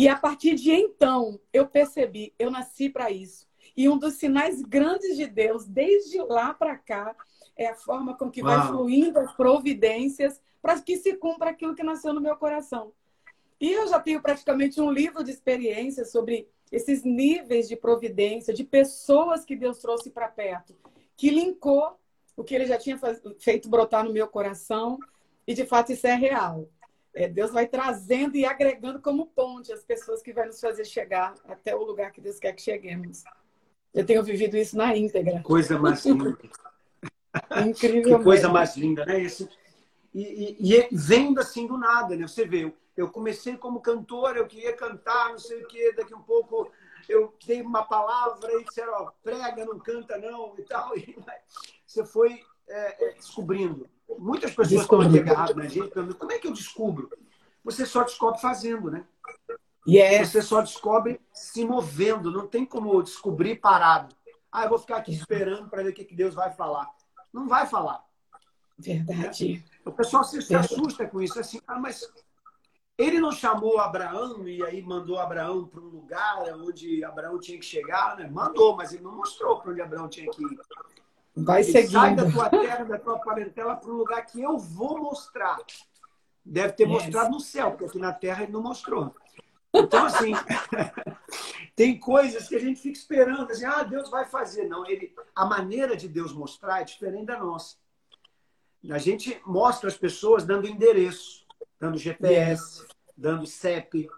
[0.00, 3.46] E a partir de então, eu percebi, eu nasci para isso.
[3.76, 7.14] E um dos sinais grandes de Deus, desde lá para cá,
[7.54, 8.56] é a forma com que Uau.
[8.56, 12.94] vai fluindo as providências para que se cumpra aquilo que nasceu no meu coração.
[13.60, 18.64] E eu já tenho praticamente um livro de experiências sobre esses níveis de providência, de
[18.64, 20.74] pessoas que Deus trouxe para perto,
[21.14, 22.00] que linkou
[22.34, 22.98] o que ele já tinha
[23.38, 24.98] feito brotar no meu coração,
[25.46, 26.70] e de fato isso é real.
[27.14, 31.34] É, Deus vai trazendo e agregando como ponte as pessoas que vai nos fazer chegar
[31.48, 33.24] até o lugar que Deus quer que cheguemos.
[33.92, 35.42] Eu tenho vivido isso na íntegra.
[35.42, 36.38] Coisa mais linda.
[37.66, 38.18] Incrível.
[38.18, 39.20] Que coisa mais linda, né?
[39.22, 42.26] E, e, e vendo assim do nada, né?
[42.26, 46.14] Você vê, eu, eu comecei como cantora, eu queria cantar, não sei o quê, daqui
[46.14, 46.70] um pouco
[47.08, 50.92] eu dei uma palavra e disseram, ó, prega, não canta não e tal.
[50.96, 53.88] E você foi é, é, descobrindo.
[54.18, 57.10] Muitas pessoas estão agarradas na gente, como é que eu descubro?
[57.64, 59.04] Você só descobre fazendo, né?
[59.86, 60.28] Yes.
[60.28, 64.14] Você só descobre se movendo, não tem como descobrir parado.
[64.52, 66.90] Ah, eu vou ficar aqui esperando para ver o que Deus vai falar.
[67.32, 68.04] Não vai falar.
[68.78, 69.64] Verdade.
[69.84, 72.10] O pessoal se, se assusta com isso, assim, ah, mas
[72.98, 77.64] ele não chamou Abraão e aí mandou Abraão para um lugar onde Abraão tinha que
[77.64, 78.28] chegar, né?
[78.28, 80.58] Mandou, mas ele não mostrou para onde Abraão tinha que ir.
[81.36, 81.92] Vai seguir.
[81.92, 85.58] Sai da tua terra, da tua parentela para um lugar que eu vou mostrar.
[86.44, 86.92] Deve ter yes.
[86.92, 89.14] mostrado no céu, porque aqui na terra ele não mostrou.
[89.72, 90.32] Então, assim,
[91.76, 94.64] tem coisas que a gente fica esperando, assim, ah, Deus vai fazer.
[94.64, 97.76] Não, ele, a maneira de Deus mostrar é diferente da nossa.
[98.90, 101.40] A gente mostra as pessoas dando endereço
[101.80, 104.08] dando GPS, dando CEP.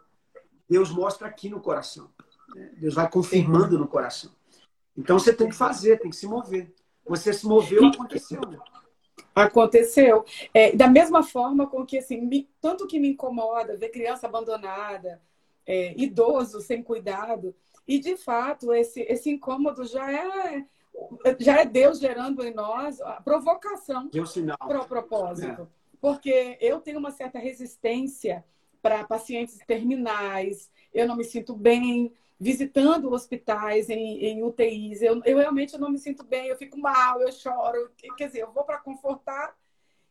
[0.68, 2.11] Deus mostra aqui no coração.
[2.55, 2.72] Né?
[2.77, 4.33] Deus vai confirmando no coração.
[4.96, 6.75] Então você tem que fazer, tem que se mover.
[7.07, 8.41] Você se moveu, aconteceu.
[9.35, 10.25] Aconteceu.
[10.53, 15.21] É, da mesma forma com que, assim, me, tanto que me incomoda ver criança abandonada,
[15.67, 17.55] é, idoso sem cuidado,
[17.87, 20.65] e de fato esse, esse incômodo já é
[21.38, 24.11] já é Deus gerando em nós a provocação
[24.59, 25.62] para o propósito.
[25.62, 28.45] É porque eu tenho uma certa resistência
[28.83, 35.00] para pacientes terminais, eu não me sinto bem visitando hospitais em, em UTIs.
[35.00, 37.88] Eu, eu realmente não me sinto bem, eu fico mal, eu choro.
[38.16, 39.57] Quer dizer, eu vou para confortar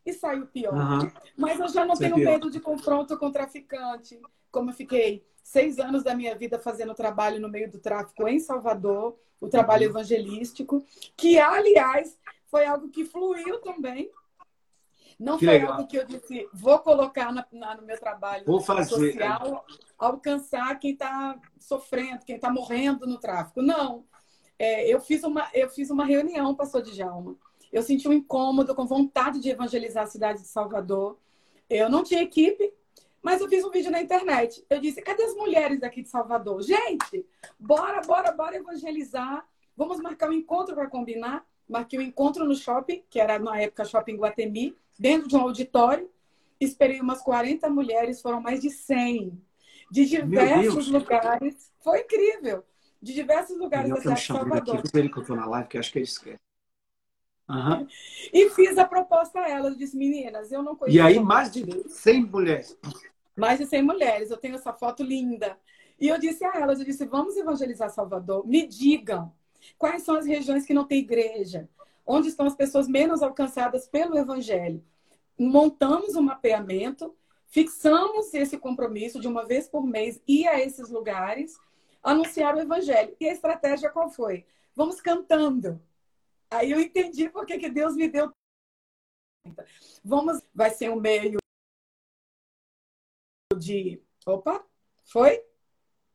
[0.04, 0.72] e saio pior.
[0.72, 1.10] Uhum.
[1.36, 4.18] Mas eu já não tenho medo de confronto com traficante,
[4.50, 8.40] como eu fiquei seis anos da minha vida fazendo trabalho no meio do tráfico em
[8.40, 9.90] Salvador, o trabalho uhum.
[9.90, 10.82] evangelístico,
[11.14, 14.10] que, aliás, foi algo que fluiu também.
[15.22, 15.74] Não que foi legal.
[15.74, 19.12] algo que eu disse, vou colocar na, na, no meu trabalho vou fazer.
[19.12, 19.64] social,
[19.96, 23.62] alcançar quem está sofrendo, quem está morrendo no tráfico.
[23.62, 24.04] Não.
[24.58, 27.36] É, eu, fiz uma, eu fiz uma reunião, pastor Djalma.
[27.72, 31.16] Eu senti um incômodo, com vontade de evangelizar a cidade de Salvador.
[31.70, 32.72] Eu não tinha equipe,
[33.22, 34.66] mas eu fiz um vídeo na internet.
[34.68, 36.62] Eu disse: cadê as mulheres daqui de Salvador?
[36.62, 37.24] Gente,
[37.58, 39.46] bora, bora, bora evangelizar.
[39.76, 41.46] Vamos marcar um encontro para combinar.
[41.68, 46.10] Marquei um encontro no shopping, que era na época Shopping Guatemi, dentro de um auditório.
[46.60, 49.40] Esperei umas 40 mulheres, foram mais de 100,
[49.90, 51.72] de diversos lugares.
[51.80, 52.64] Foi incrível.
[53.00, 54.78] De diversos lugares da cidade de Salvador.
[54.78, 56.38] Aqui, ele que eu tô na live, que acho que ele esquece.
[57.48, 57.86] Uhum.
[58.32, 59.76] E fiz a proposta a elas.
[59.76, 60.96] Disse, meninas, eu não conheço.
[60.96, 62.78] E aí, mais de 100 mulheres
[63.36, 64.30] mais de 100 mulheres.
[64.30, 65.56] Eu tenho essa foto linda.
[66.00, 68.46] E eu disse a elas, eu disse, vamos evangelizar Salvador.
[68.46, 69.32] Me digam
[69.78, 71.68] quais são as regiões que não tem igreja,
[72.06, 74.84] onde estão as pessoas menos alcançadas pelo evangelho.
[75.38, 77.14] Montamos um mapeamento,
[77.46, 81.58] fixamos esse compromisso de uma vez por mês ir a esses lugares,
[82.02, 83.16] anunciar o evangelho.
[83.20, 84.46] E a estratégia qual foi?
[84.74, 85.80] Vamos cantando.
[86.50, 88.30] Aí eu entendi porque que Deus me deu
[90.04, 91.38] Vamos, vai ser um meio
[93.56, 94.00] de.
[94.26, 94.64] Opa,
[95.04, 95.44] foi?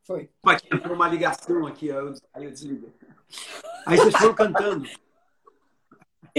[0.04, 0.32] Foi.
[0.46, 2.94] Aqui entrou uma ligação aqui, aí eu desliguei.
[3.86, 4.88] Aí vocês foram cantando.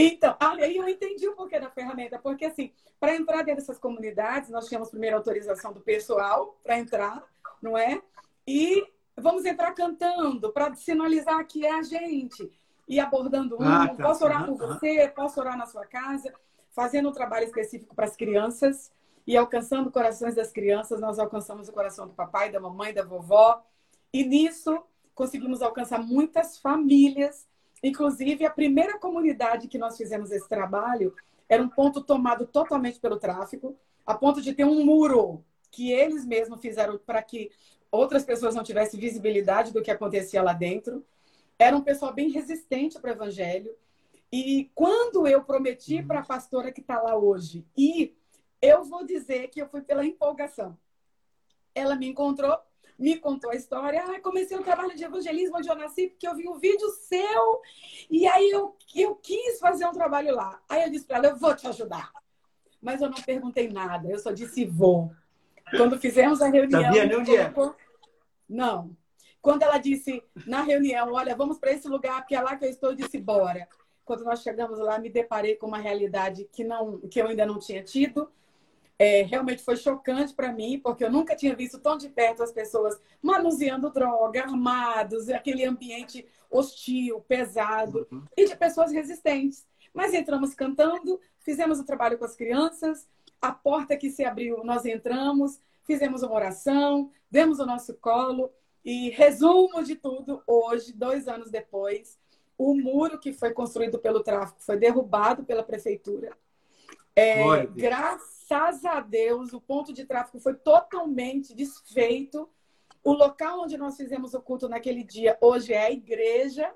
[0.00, 4.48] Então, aí eu entendi o porquê da ferramenta, porque assim, para entrar dentro dessas comunidades,
[4.48, 7.24] nós tínhamos primeiro autorização do pessoal para entrar,
[7.60, 8.00] não é?
[8.46, 12.48] E vamos entrar cantando para sinalizar que é a gente
[12.86, 14.02] e abordando um, ah, tá.
[14.02, 16.32] posso orar por você, posso orar na sua casa,
[16.70, 18.92] fazendo um trabalho específico para as crianças
[19.26, 23.62] e alcançando corações das crianças, nós alcançamos o coração do papai, da mamãe, da vovó.
[24.12, 24.80] E nisso
[25.12, 27.48] conseguimos alcançar muitas famílias.
[27.82, 31.14] Inclusive, a primeira comunidade que nós fizemos esse trabalho
[31.48, 36.24] era um ponto tomado totalmente pelo tráfico, a ponto de ter um muro que eles
[36.24, 37.50] mesmos fizeram para que
[37.90, 41.04] outras pessoas não tivessem visibilidade do que acontecia lá dentro.
[41.58, 43.74] Era um pessoal bem resistente para o evangelho.
[44.30, 48.18] E quando eu prometi para a pastora que está lá hoje ir
[48.60, 50.76] eu vou dizer que eu fui pela empolgação.
[51.74, 52.58] Ela me encontrou,
[52.98, 54.02] me contou a história.
[54.04, 57.62] Ah, comecei o trabalho de evangelismo onde eu nasci, porque eu vi um vídeo seu.
[58.10, 60.60] E aí eu, eu quis fazer um trabalho lá.
[60.68, 62.10] Aí eu disse para ela: eu vou te ajudar.
[62.82, 65.12] Mas eu não perguntei nada, eu só disse vou.
[65.76, 66.82] Quando fizemos a reunião.
[66.82, 67.52] Sabia nem onde é?
[68.48, 68.96] Não.
[69.40, 72.70] Quando ela disse na reunião: olha, vamos para esse lugar, porque é lá que eu
[72.70, 73.68] estou, eu disse: bora.
[74.04, 77.58] Quando nós chegamos lá, me deparei com uma realidade que, não, que eu ainda não
[77.58, 78.30] tinha tido
[78.98, 82.50] é, realmente foi chocante para mim, porque eu nunca tinha visto tão de perto as
[82.50, 88.24] pessoas manuseando droga, armados, aquele ambiente hostil, pesado, uhum.
[88.36, 89.64] e de pessoas resistentes.
[89.94, 93.08] Mas entramos cantando, fizemos o trabalho com as crianças,
[93.40, 98.50] a porta que se abriu, nós entramos, fizemos uma oração, demos o nosso colo,
[98.84, 102.18] e resumo de tudo, hoje, dois anos depois,
[102.56, 106.32] o muro que foi construído pelo tráfico foi derrubado pela prefeitura.
[107.14, 112.48] É, graças graças a Deus, o ponto de tráfego foi totalmente desfeito.
[113.04, 116.72] O local onde nós fizemos o culto naquele dia hoje é a igreja.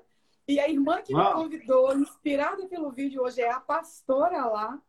[0.47, 4.81] E a irmã que me convidou, inspirada pelo vídeo hoje, é a pastora lá.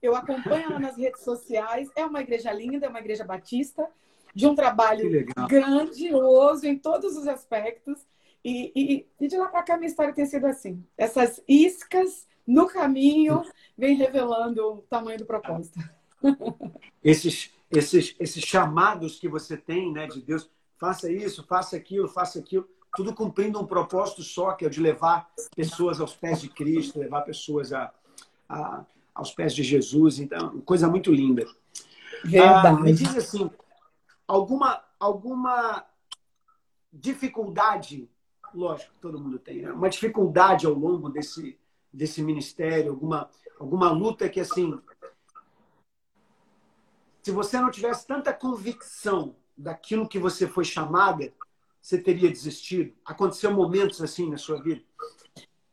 [0.00, 1.90] Eu acompanho ela nas redes sociais.
[1.96, 3.88] É uma igreja linda, é uma igreja batista,
[4.34, 8.06] de um trabalho grandioso em todos os aspectos.
[8.44, 12.66] E, e, e de lá para cá, minha história tem sido assim: essas iscas no
[12.66, 13.42] caminho
[13.76, 15.78] vem revelando o tamanho do propósito
[17.02, 22.38] esses, esses, esses chamados que você tem, né, de Deus, faça isso, faça aquilo, faça
[22.38, 26.48] aquilo, tudo cumprindo um propósito só, que é o de levar pessoas aos pés de
[26.48, 27.92] Cristo, levar pessoas a,
[28.48, 30.18] a aos pés de Jesus.
[30.18, 31.46] Então, coisa muito linda.
[32.24, 32.66] Verdade.
[32.66, 33.50] Ah, me diz assim,
[34.26, 35.84] alguma, alguma
[36.92, 38.08] dificuldade,
[38.54, 39.72] lógico, todo mundo tem, né?
[39.72, 41.58] uma dificuldade ao longo desse,
[41.92, 44.78] desse ministério, alguma, alguma luta que, assim,
[47.22, 51.32] se você não tivesse tanta convicção daquilo que você foi chamada,
[51.80, 52.92] você teria desistido?
[53.04, 54.82] Aconteceu momentos assim na sua vida?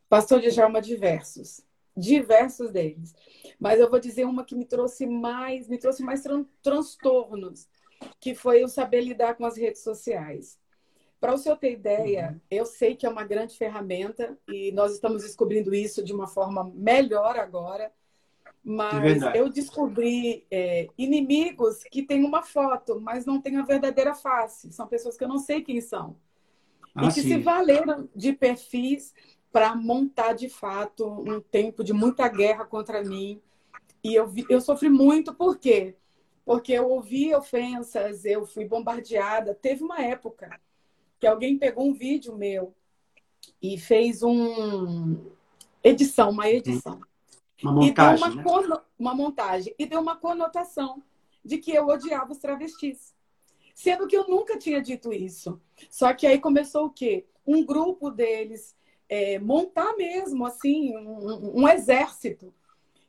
[0.07, 1.61] Pastor Djalma, diversos.
[1.97, 3.13] Diversos deles.
[3.59, 7.67] Mas eu vou dizer uma que me trouxe mais, me trouxe mais tran transtornos.
[8.19, 10.57] que foi o saber lidar com as redes sociais.
[11.19, 12.39] Para o senhor ter ideia, uhum.
[12.49, 16.71] eu sei que é uma grande ferramenta e nós estamos descobrindo isso de uma forma
[16.73, 17.91] melhor agora.
[18.71, 24.13] Mas é eu descobri é, inimigos que têm uma foto, mas não têm a verdadeira
[24.13, 24.71] face.
[24.71, 26.15] São pessoas que eu não sei quem são.
[26.93, 27.29] Ah, e que sim.
[27.29, 29.11] se valeram de perfis
[29.51, 33.41] para montar de fato um tempo de muita guerra contra mim.
[34.03, 35.95] E eu, vi, eu sofri muito, por quê?
[36.45, 39.55] Porque eu ouvi ofensas, eu fui bombardeada.
[39.55, 40.61] Teve uma época
[41.19, 42.71] que alguém pegou um vídeo meu
[43.59, 45.17] e fez um
[45.83, 47.01] edição, uma edição.
[47.61, 48.27] Uma montagem.
[48.27, 48.81] E deu uma, né?
[48.97, 49.75] uma montagem.
[49.77, 51.03] E deu uma conotação
[51.43, 53.13] de que eu odiava os travestis.
[53.75, 55.59] Sendo que eu nunca tinha dito isso.
[55.89, 57.25] Só que aí começou o quê?
[57.45, 58.75] Um grupo deles
[59.07, 62.53] é, montar mesmo, assim, um, um exército.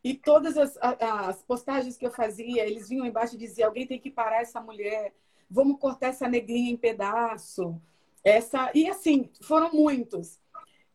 [0.02, 3.98] E todas as, as, postagens que eu fazia, eles vinham embaixo e diziam: alguém tem
[3.98, 5.12] que parar essa mulher,
[5.50, 7.78] vamos cortar essa negrinha em pedaço,
[8.24, 10.40] essa e assim foram muitos,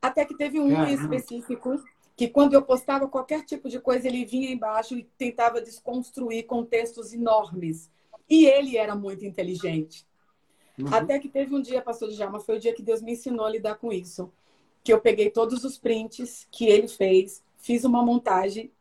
[0.02, 1.80] até que teve um específico
[2.15, 7.13] que quando eu postava qualquer tipo de coisa ele vinha embaixo e tentava desconstruir contextos
[7.13, 7.91] enormes.
[8.30, 10.06] E ele era muito inteligente.
[10.80, 10.93] Uhum.
[10.93, 13.49] Até que teve um dia, pastor Djalma, foi o dia que Deus me ensinou a
[13.49, 14.32] lidar com isso.
[14.84, 18.71] Que eu peguei todos os prints que ele fez, fiz uma montagem,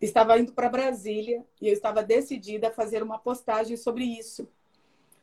[0.00, 4.48] estava indo para Brasília e eu estava decidida a fazer uma postagem sobre isso.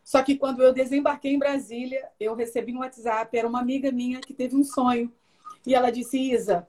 [0.04, 4.20] Só que quando eu desembarquei em Brasília, eu recebi um WhatsApp, era uma amiga minha
[4.20, 5.12] que teve um sonho.
[5.66, 6.68] E ela disse: Isa,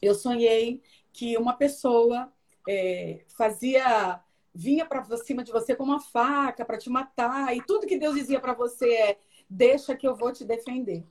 [0.00, 0.82] eu sonhei
[1.12, 2.32] que uma pessoa
[2.68, 4.22] é, fazia
[4.54, 8.14] vinha para cima de você com uma faca para te matar e tudo que Deus
[8.14, 11.04] dizia para você é deixa que eu vou te defender.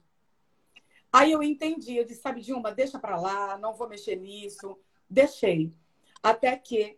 [1.12, 4.78] Aí eu entendi, eu disse, sabe de uma, deixa para lá, não vou mexer nisso.
[5.10, 5.72] Deixei.
[6.22, 6.98] Até que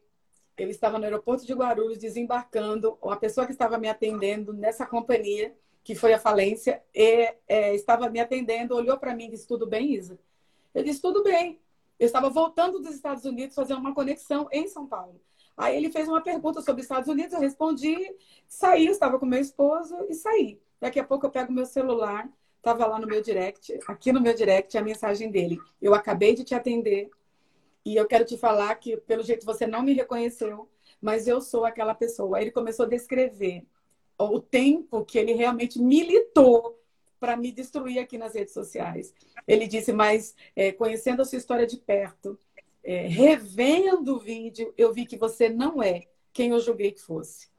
[0.58, 5.56] eu estava no aeroporto de Guarulhos desembarcando, a pessoa que estava me atendendo nessa companhia,
[5.84, 9.68] que foi a falência, e, é, estava me atendendo, olhou para mim e disse: Tudo
[9.68, 10.18] bem, Isa?
[10.74, 11.60] Eu disse: Tudo bem.
[12.00, 15.20] Eu estava voltando dos Estados Unidos fazer uma conexão em São Paulo.
[15.56, 17.98] Aí ele fez uma pergunta sobre os Estados Unidos, eu respondi,
[18.48, 20.60] saí, eu estava com meu esposo e saí.
[20.80, 24.36] Daqui a pouco eu pego meu celular, estava lá no meu direct, aqui no meu
[24.36, 25.60] direct, a mensagem dele.
[25.82, 27.10] Eu acabei de te atender,
[27.88, 30.70] e eu quero te falar que, pelo jeito, você não me reconheceu,
[31.02, 32.38] mas eu sou aquela pessoa.
[32.38, 33.66] Aí ele começou a descrever
[34.20, 36.78] o tempo que ele realmente militou
[37.20, 39.14] para me destruir aqui nas redes sociais.
[39.48, 42.40] Ele disse, mas é, conhecendo a sua história de perto,
[42.84, 47.50] é, revendo o vídeo, eu vi que você não é quem eu julguei que fosse.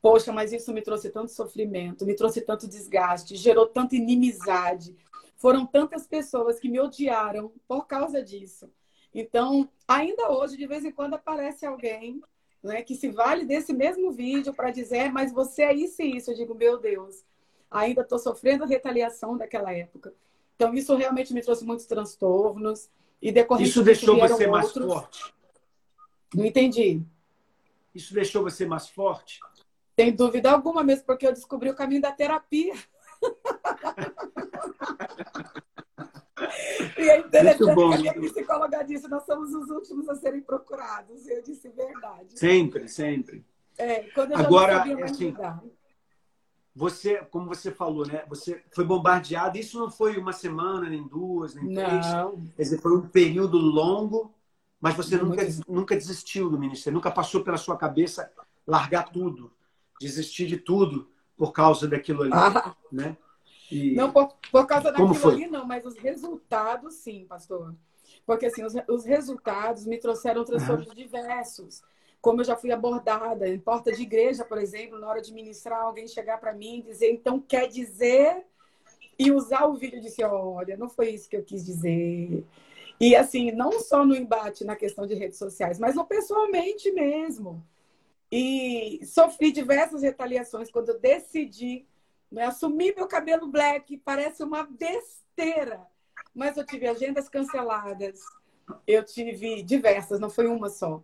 [0.00, 4.96] Poxa, mas isso me trouxe tanto sofrimento, me trouxe tanto desgaste, gerou tanta inimizade.
[5.36, 8.70] Foram tantas pessoas que me odiaram por causa disso.
[9.14, 12.20] Então, ainda hoje, de vez em quando, aparece alguém
[12.62, 16.30] né, que se vale desse mesmo vídeo para dizer, mas você é isso e isso.
[16.30, 17.24] Eu digo, meu Deus,
[17.70, 20.14] ainda estou sofrendo retaliação daquela época.
[20.56, 22.88] Então, isso realmente me trouxe muitos transtornos.
[23.20, 24.48] E decorrente Isso deixou você outros...
[24.48, 25.34] mais forte?
[26.34, 27.02] Não entendi.
[27.94, 29.40] Isso deixou você mais forte?
[29.98, 32.74] Sem dúvida alguma, mesmo porque eu descobri o caminho da terapia.
[36.96, 41.26] E é interessante bom, que a psicóloga disse, nós somos os últimos a serem procurados.
[41.26, 42.38] E eu disse verdade.
[42.38, 43.44] Sempre, sempre.
[43.76, 45.34] É, quando eu Agora, já assim,
[46.78, 48.24] você, como você falou, né?
[48.28, 49.58] Você foi bombardeado.
[49.58, 52.06] Isso não foi uma semana, nem duas, nem três.
[52.06, 52.40] Não.
[52.56, 54.32] Quer dizer, foi um período longo,
[54.80, 56.94] mas você nunca, nunca desistiu do ministério.
[56.94, 58.30] Nunca passou pela sua cabeça
[58.64, 59.50] largar tudo,
[60.00, 62.76] desistir de tudo por causa daquilo ali, ah.
[62.92, 63.16] né?
[63.72, 63.96] E...
[63.96, 67.74] Não por, por causa daquilo ali, não, mas os resultados, sim, pastor.
[68.24, 70.94] Porque assim, os, os resultados me trouxeram transtornos uhum.
[70.94, 71.82] diversos.
[72.20, 75.82] Como eu já fui abordada em porta de igreja, por exemplo, na hora de ministrar,
[75.82, 78.44] alguém chegar para mim e dizer, então quer dizer,
[79.18, 82.44] e usar o vídeo e dizer, olha, não foi isso que eu quis dizer.
[83.00, 87.64] E assim, não só no embate na questão de redes sociais, mas no pessoalmente mesmo.
[88.30, 91.86] E sofri diversas retaliações quando eu decidi
[92.30, 92.44] né?
[92.44, 95.86] Assumi meu cabelo black, parece uma besteira.
[96.34, 98.20] Mas eu tive agendas canceladas,
[98.86, 101.02] eu tive diversas, não foi uma só.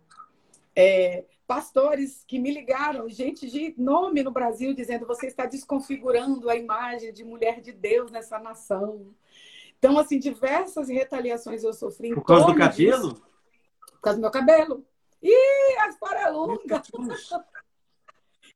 [0.75, 6.55] É, pastores que me ligaram, gente de nome no Brasil, dizendo: você está desconfigurando a
[6.55, 9.13] imagem de mulher de Deus nessa nação.
[9.77, 12.13] Então, assim, diversas retaliações eu sofri.
[12.13, 13.13] Por causa do cabelo?
[13.13, 13.23] Disso.
[13.91, 14.85] Por causa do meu cabelo.
[15.21, 16.87] Ih, as paralungas!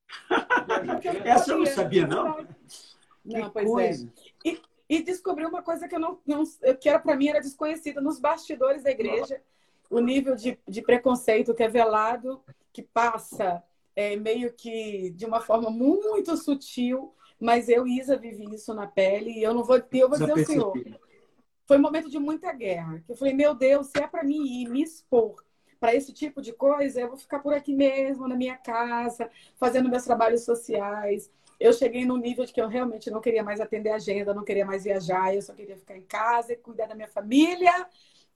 [1.23, 2.47] Essa eu não sabia, não.
[3.23, 3.69] Não, pois é.
[3.69, 4.13] coisa.
[4.45, 4.49] é.
[4.49, 6.43] E, e descobri uma coisa que eu não, não
[6.79, 9.41] que era para mim era desconhecida nos bastidores da igreja,
[9.89, 13.63] o nível de, de preconceito que é velado, que passa
[13.95, 19.31] é, meio que de uma forma muito sutil, mas eu, Isa, vivi isso na pele
[19.31, 20.73] e eu não vou, eu vou dizer ao Senhor.
[21.65, 23.01] Foi um momento de muita guerra.
[23.05, 25.43] Que eu falei, meu Deus, se é para mim ir me expor
[25.79, 29.89] para esse tipo de coisa, eu vou ficar por aqui mesmo, na minha casa, fazendo
[29.89, 31.31] meus trabalhos sociais.
[31.59, 34.65] Eu cheguei num nível de que eu realmente não queria mais atender agenda, não queria
[34.65, 37.87] mais viajar, eu só queria ficar em casa e cuidar da minha família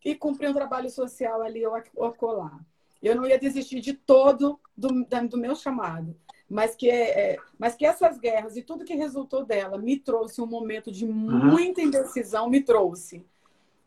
[0.03, 2.59] e cumprir um trabalho social ali ou acolá.
[3.01, 4.89] Eu não ia desistir de todo do,
[5.29, 6.15] do meu chamado,
[6.49, 10.41] mas que, é, é, mas que essas guerras e tudo que resultou dela me trouxe
[10.41, 13.25] um momento de muita indecisão, me trouxe.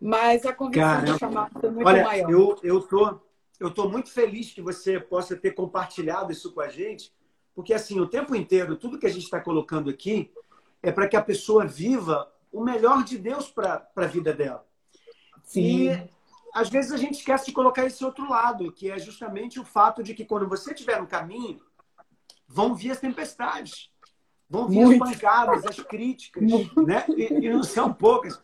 [0.00, 2.30] Mas a convicção do chamado foi muito olha, maior.
[2.30, 3.20] Eu, eu, tô,
[3.58, 7.12] eu tô muito feliz que você possa ter compartilhado isso com a gente,
[7.54, 10.30] porque assim, o tempo inteiro, tudo que a gente está colocando aqui
[10.82, 14.65] é para que a pessoa viva o melhor de Deus para a vida dela.
[15.46, 15.62] Sim.
[15.62, 16.10] E
[16.52, 20.02] às vezes a gente esquece de colocar esse outro lado, que é justamente o fato
[20.02, 21.60] de que quando você estiver no caminho,
[22.48, 23.90] vão vir as tempestades,
[24.48, 25.04] vão vir Muito.
[25.04, 27.04] as pancadas, as críticas, né?
[27.16, 28.40] E, e, não são poucas.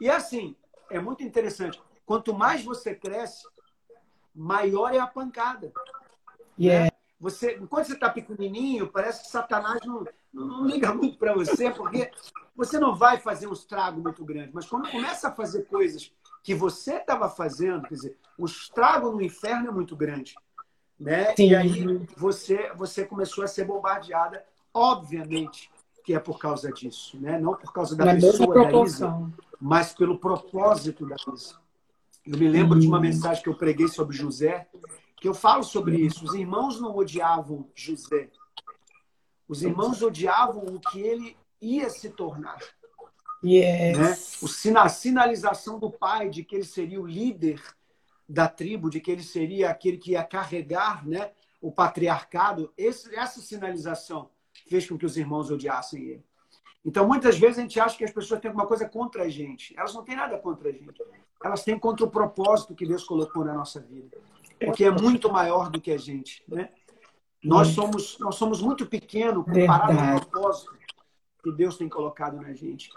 [0.00, 0.56] E assim,
[0.90, 1.80] é muito interessante.
[2.06, 3.46] Quanto mais você cresce,
[4.34, 5.72] maior é a pancada.
[6.58, 6.84] Yeah.
[6.84, 6.90] Né?
[7.20, 11.70] Você, enquanto você está pequenininho, parece que Satanás não, não, não liga muito para você,
[11.72, 12.10] porque
[12.54, 14.50] você não vai fazer um estrago muito grande.
[14.54, 16.12] Mas quando começa a fazer coisas
[16.48, 20.34] que você estava fazendo, quer dizer, o estrago no inferno é muito grande.
[20.98, 21.36] Né?
[21.36, 21.50] Sim.
[21.50, 24.42] E aí você, você começou a ser bombardeada,
[24.72, 25.70] obviamente
[26.02, 27.38] que é por causa disso, né?
[27.38, 29.30] não por causa da Na pessoa da Isa,
[29.60, 31.60] mas pelo propósito da Isa.
[32.24, 34.66] Eu me lembro de uma mensagem que eu preguei sobre José,
[35.18, 36.24] que eu falo sobre isso.
[36.24, 38.30] Os irmãos não odiavam José.
[39.46, 42.56] Os irmãos odiavam o que ele ia se tornar.
[43.44, 43.98] Yes.
[43.98, 44.72] Né?
[44.72, 47.62] O, a sinalização do pai de que ele seria o líder
[48.28, 51.30] da tribo, de que ele seria aquele que ia carregar né,
[51.60, 54.30] o patriarcado, esse, essa sinalização
[54.68, 56.24] fez com que os irmãos odiassem ele.
[56.84, 59.74] Então, muitas vezes a gente acha que as pessoas têm alguma coisa contra a gente.
[59.78, 61.02] Elas não têm nada contra a gente.
[61.42, 64.16] Elas têm contra o propósito que Deus colocou na nossa vida.
[64.58, 66.42] Porque é muito maior do que a gente.
[66.48, 66.70] Né?
[67.42, 70.76] Nós, somos, nós somos muito pequenos comparado ao propósito
[71.42, 72.90] que Deus tem colocado na gente.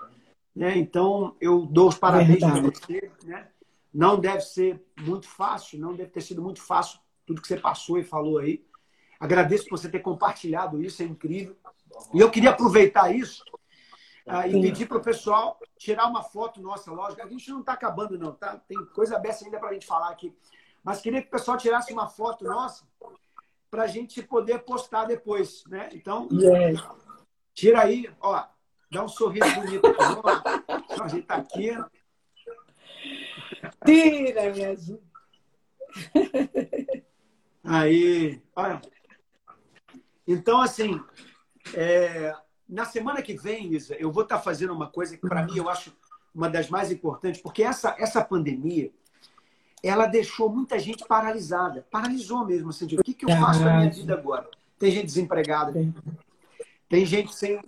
[0.55, 0.77] Né?
[0.77, 3.11] Então, eu dou os parabéns para você.
[3.23, 3.47] Né?
[3.93, 7.97] Não deve ser muito fácil, não deve ter sido muito fácil tudo que você passou
[7.97, 8.65] e falou aí.
[9.19, 11.55] Agradeço por você ter compartilhado isso, é incrível.
[12.13, 13.43] E eu queria aproveitar isso
[14.25, 17.21] uh, e pedir para o pessoal tirar uma foto nossa, lógico.
[17.21, 18.57] A gente não está acabando, não, tá?
[18.67, 20.35] Tem coisa aberta ainda para a gente falar aqui.
[20.83, 22.83] Mas queria que o pessoal tirasse uma foto nossa
[23.69, 25.89] para a gente poder postar depois, né?
[25.93, 26.27] Então,
[27.53, 28.45] tira aí, ó,
[28.91, 31.01] Dá um sorriso bonito aqui.
[31.01, 31.69] a gente tá aqui.
[33.85, 35.01] Tira, minha gente.
[37.63, 38.81] Aí, olha.
[40.27, 41.01] Então, assim,
[41.73, 42.35] é,
[42.67, 45.57] na semana que vem, Isa, eu vou estar tá fazendo uma coisa que, para mim,
[45.57, 45.95] eu acho
[46.35, 48.91] uma das mais importantes, porque essa, essa pandemia,
[49.81, 51.87] ela deixou muita gente paralisada.
[51.89, 54.49] Paralisou mesmo, assim, de, o que, que eu faço na minha vida agora?
[54.77, 55.73] Tem gente desempregada,
[56.89, 57.61] tem gente sem,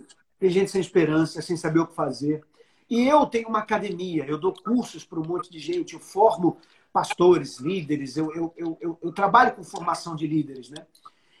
[0.44, 2.44] tem gente sem esperança, sem saber o que fazer.
[2.90, 6.58] E eu tenho uma academia, eu dou cursos para um monte de gente, eu formo
[6.92, 10.86] pastores, líderes, eu, eu, eu, eu, trabalho com formação de líderes, né?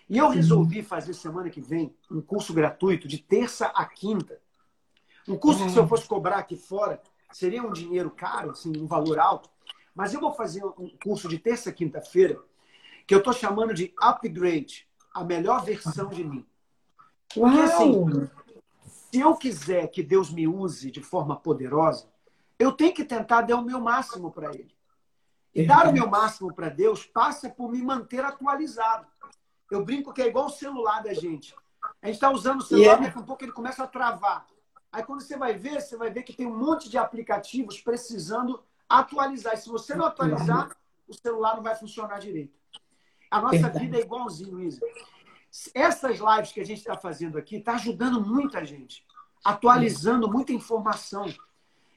[0.08, 4.40] E eu resolvi fazer semana que vem um curso gratuito de terça a quinta.
[5.28, 6.98] Um curso que se eu fosse cobrar aqui fora
[7.30, 9.50] seria um dinheiro caro, assim, um valor alto.
[9.94, 12.40] Mas eu vou fazer um curso de terça a quinta-feira
[13.06, 16.46] que eu estou chamando de Upgrade, a melhor versão de mim.
[17.34, 18.30] Porque, assim,
[19.14, 22.08] se eu quiser que Deus me use de forma poderosa,
[22.58, 24.74] eu tenho que tentar dar o meu máximo para Ele.
[25.54, 29.06] E dar o meu máximo para Deus passa por me manter atualizado.
[29.70, 31.54] Eu brinco que é igual o celular da gente.
[32.02, 33.06] A gente está usando o celular, yeah.
[33.06, 34.48] daqui a pouco ele começa a travar.
[34.90, 38.64] Aí quando você vai ver, você vai ver que tem um monte de aplicativos precisando
[38.88, 39.54] atualizar.
[39.54, 42.58] E se você não atualizar, o celular não vai funcionar direito.
[43.30, 43.78] A nossa Verdade.
[43.78, 44.80] vida é igualzinho, Isa.
[45.72, 49.06] Essas lives que a gente está fazendo aqui está ajudando muita gente,
[49.44, 51.26] atualizando muita informação.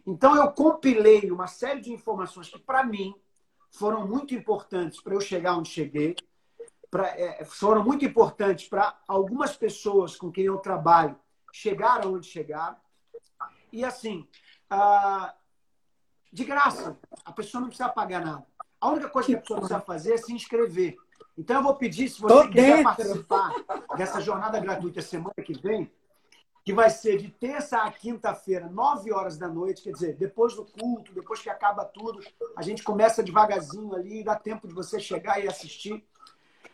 [0.05, 3.15] Então, eu compilei uma série de informações que, para mim,
[3.71, 6.15] foram muito importantes para eu chegar onde cheguei,
[6.91, 11.19] pra, é, foram muito importantes para algumas pessoas com quem eu trabalho
[11.51, 12.77] chegar aonde chegaram.
[13.73, 14.27] E, assim,
[14.69, 15.33] ah,
[16.31, 18.45] de graça, a pessoa não precisa pagar nada.
[18.79, 20.95] A única coisa que a pessoa precisa fazer é se inscrever.
[21.37, 22.83] Então, eu vou pedir, se você Tô quiser dentro.
[22.83, 23.53] participar
[23.95, 25.91] dessa jornada gratuita semana que vem,
[26.65, 30.65] que vai ser de terça a quinta-feira, nove horas da noite, quer dizer, depois do
[30.65, 32.19] culto, depois que acaba tudo,
[32.57, 36.03] a gente começa devagarzinho ali, dá tempo de você chegar e assistir.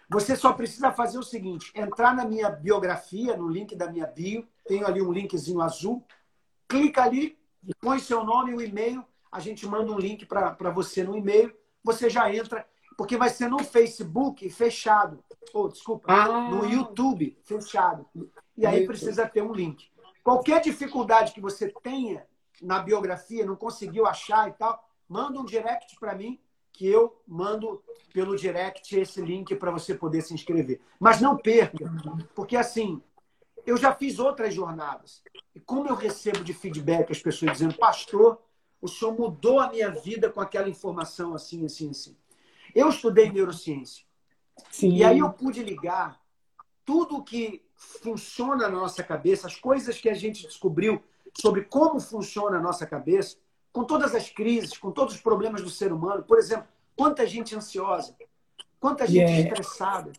[0.09, 4.47] Você só precisa fazer o seguinte: entrar na minha biografia, no link da minha bio,
[4.65, 6.03] tenho ali um linkzinho azul,
[6.67, 7.37] clica ali,
[7.79, 11.53] põe seu nome e o e-mail, a gente manda um link para você no e-mail,
[11.83, 12.65] você já entra,
[12.97, 15.23] porque vai ser no Facebook fechado,
[15.53, 16.49] ou oh, desculpa, ah.
[16.49, 18.05] no YouTube fechado.
[18.57, 19.89] E aí precisa ter um link.
[20.23, 22.25] Qualquer dificuldade que você tenha
[22.61, 26.39] na biografia, não conseguiu achar e tal, manda um direct para mim
[26.71, 30.81] que eu mando pelo direct esse link para você poder se inscrever.
[30.99, 31.91] Mas não perca,
[32.33, 33.01] porque assim,
[33.65, 35.21] eu já fiz outras jornadas.
[35.53, 38.39] E como eu recebo de feedback as pessoas dizendo, pastor,
[38.81, 42.17] o senhor mudou a minha vida com aquela informação assim, assim, assim.
[42.73, 44.03] Eu estudei neurociência.
[44.71, 44.93] Sim.
[44.95, 46.19] E aí eu pude ligar
[46.85, 51.03] tudo que funciona na nossa cabeça, as coisas que a gente descobriu
[51.39, 53.37] sobre como funciona a nossa cabeça,
[53.71, 56.23] com todas as crises, com todos os problemas do ser humano.
[56.23, 58.15] Por exemplo, quanta gente ansiosa,
[58.79, 59.49] quanta gente yeah.
[59.49, 60.11] estressada,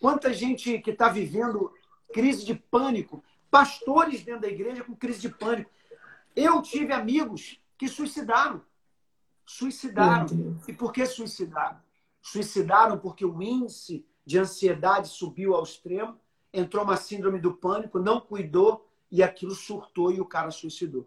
[0.00, 1.72] quanta gente que está vivendo
[2.12, 5.70] crise de pânico, pastores dentro da igreja com crise de pânico.
[6.36, 8.62] Eu tive amigos que suicidaram.
[9.44, 10.26] Suicidaram.
[10.66, 11.83] E por que suicidaram?
[12.26, 16.18] Suicidaram porque o índice de ansiedade subiu ao extremo,
[16.50, 21.06] entrou uma síndrome do pânico, não cuidou e aquilo surtou e o cara suicidou.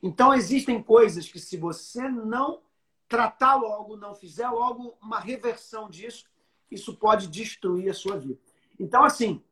[0.00, 2.62] Então, existem coisas que, se você não
[3.08, 6.26] tratar logo, não fizer logo uma reversão disso,
[6.70, 8.38] isso pode destruir a sua vida.
[8.78, 9.42] Então, assim,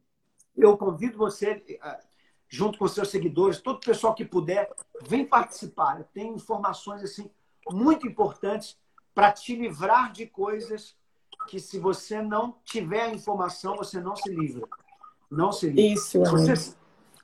[0.57, 2.01] eu convido você, eh,
[2.49, 6.05] junto com seus seguidores, todo o pessoal que puder, vem participar.
[6.15, 7.29] Tem informações assim
[7.69, 8.79] muito importantes
[9.13, 10.97] para te livrar de coisas
[11.51, 14.69] que, se você não tiver a informação, você não se livra.
[15.29, 15.95] Não se livra.
[15.95, 16.77] Isso, você,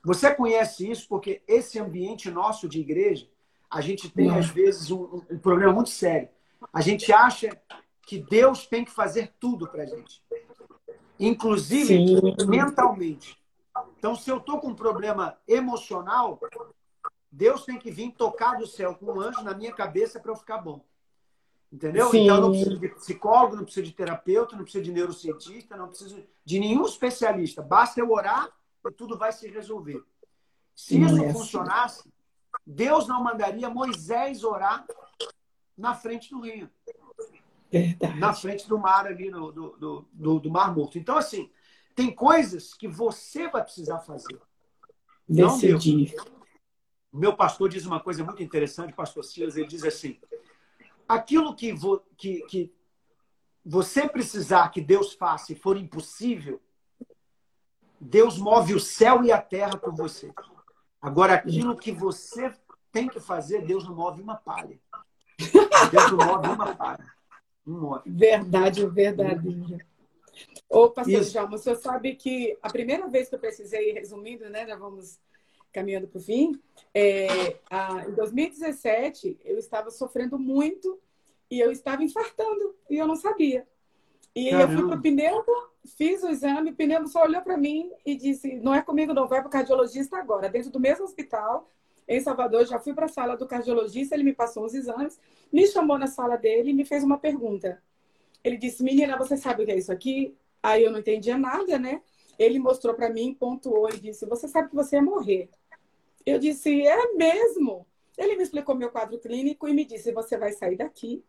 [0.03, 3.25] você conhece isso porque esse ambiente nosso de igreja,
[3.71, 6.27] a gente tem, às vezes, um, um problema muito sério.
[6.73, 7.57] A gente acha
[8.05, 10.21] que Deus tem que fazer tudo para a gente,
[11.17, 12.45] inclusive Sim.
[12.47, 13.41] mentalmente.
[13.97, 16.37] Então, se eu estou com um problema emocional,
[17.31, 20.35] Deus tem que vir tocar do céu com um anjo na minha cabeça para eu
[20.35, 20.83] ficar bom.
[21.71, 22.09] Entendeu?
[22.09, 22.23] Sim.
[22.23, 26.23] Então, não preciso de psicólogo, não preciso de terapeuta, não preciso de neurocientista, não preciso
[26.45, 27.61] de nenhum especialista.
[27.61, 28.49] Basta eu orar
[28.85, 30.01] e tudo vai se resolver.
[30.73, 32.09] Se isso é funcionasse,
[32.65, 34.85] Deus não mandaria Moisés orar
[35.77, 36.69] na frente do rio.
[37.69, 38.19] Verdade.
[38.19, 40.97] Na frente do mar ali, no, do, do, do, Mar Morto.
[40.97, 41.49] Então, assim,
[41.93, 44.39] tem coisas que você vai precisar fazer.
[45.27, 46.15] Decidir.
[47.11, 50.19] Meu pastor diz uma coisa muito interessante, pastor Silas, ele diz assim,
[51.07, 52.73] aquilo que, vo, que, que
[53.65, 56.61] você precisar que Deus faça e for impossível,
[57.99, 60.31] Deus move o céu e a terra por você.
[61.01, 62.53] Agora, aquilo que você
[62.91, 64.79] tem que fazer, Deus não move uma palha.
[65.91, 67.13] Deus não move uma palha.
[67.65, 68.01] Não move.
[68.05, 69.85] Verdade verdadeira.
[70.69, 74.67] Ô, pastor Djalma, o senhor sabe que a primeira vez que eu precisei, resumindo, né,
[74.67, 75.19] já vamos
[75.77, 76.59] caminhando para o fim,
[76.91, 80.99] é, a, em 2017 eu estava sofrendo muito
[81.51, 83.67] e eu estava infartando e eu não sabia.
[84.35, 84.73] E Caramba.
[84.73, 85.45] eu fui para o pneu,
[85.95, 89.27] fiz o exame, o pneu só olhou para mim e disse: não é comigo, não,
[89.27, 91.69] vai para o cardiologista agora, dentro do mesmo hospital.
[92.07, 95.19] Em Salvador, já fui para a sala do cardiologista, ele me passou os exames,
[95.51, 97.83] me chamou na sala dele e me fez uma pergunta.
[98.43, 100.35] Ele disse: Menina, você sabe o que é isso aqui?
[100.63, 102.01] Aí eu não entendia nada, né?
[102.39, 105.49] Ele mostrou para mim, pontuou e disse: Você sabe que você ia morrer.
[106.27, 107.87] Eu disse: É mesmo?
[108.17, 111.23] Ele me explicou meu quadro clínico e me disse: Você vai sair daqui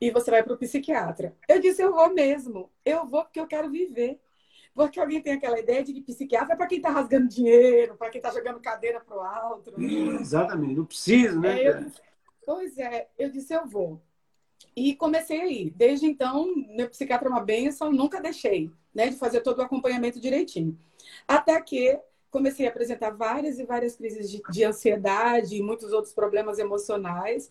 [0.00, 1.36] e você vai para o psiquiatra.
[1.46, 2.70] Eu disse, eu vou mesmo.
[2.84, 4.18] Eu vou porque eu quero viver.
[4.74, 8.08] Porque alguém tem aquela ideia de que psiquiatra é para quem está rasgando dinheiro, para
[8.08, 9.74] quem está jogando cadeira para o alto.
[9.78, 11.62] Exatamente, não precisa, né?
[11.62, 11.92] É, eu,
[12.46, 14.00] pois é, eu disse, eu vou.
[14.74, 15.70] E comecei aí.
[15.70, 20.20] Desde então, meu psiquiatra é uma benção, nunca deixei né, de fazer todo o acompanhamento
[20.20, 20.78] direitinho.
[21.26, 26.14] Até que comecei a apresentar várias e várias crises de, de ansiedade e muitos outros
[26.14, 27.50] problemas emocionais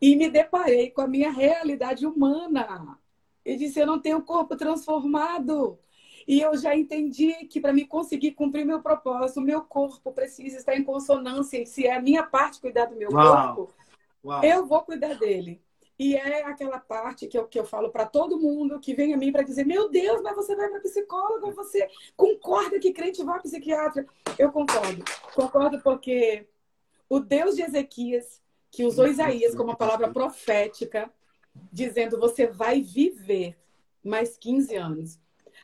[0.00, 2.98] e me deparei com a minha realidade humana.
[3.44, 5.78] E disse: Eu não tenho corpo transformado.
[6.26, 10.74] E eu já entendi que para me conseguir cumprir meu propósito, meu corpo precisa estar
[10.74, 11.64] em consonância.
[11.66, 13.54] Se é a minha parte cuidar do meu Uau.
[13.54, 13.74] corpo,
[14.24, 14.42] Uau.
[14.42, 15.60] eu vou cuidar dele.
[16.04, 19.16] E é aquela parte que eu, que eu falo para todo mundo que vem a
[19.16, 23.40] mim para dizer: Meu Deus, mas você vai para psicólogo, você concorda que crente vai
[23.40, 24.04] psiquiatra?
[24.38, 25.02] Eu concordo.
[25.34, 26.46] Concordo porque
[27.08, 31.10] o Deus de Ezequias que usou Isaías como uma palavra profética,
[31.72, 33.56] dizendo: Você vai viver
[34.04, 35.18] mais 15 anos.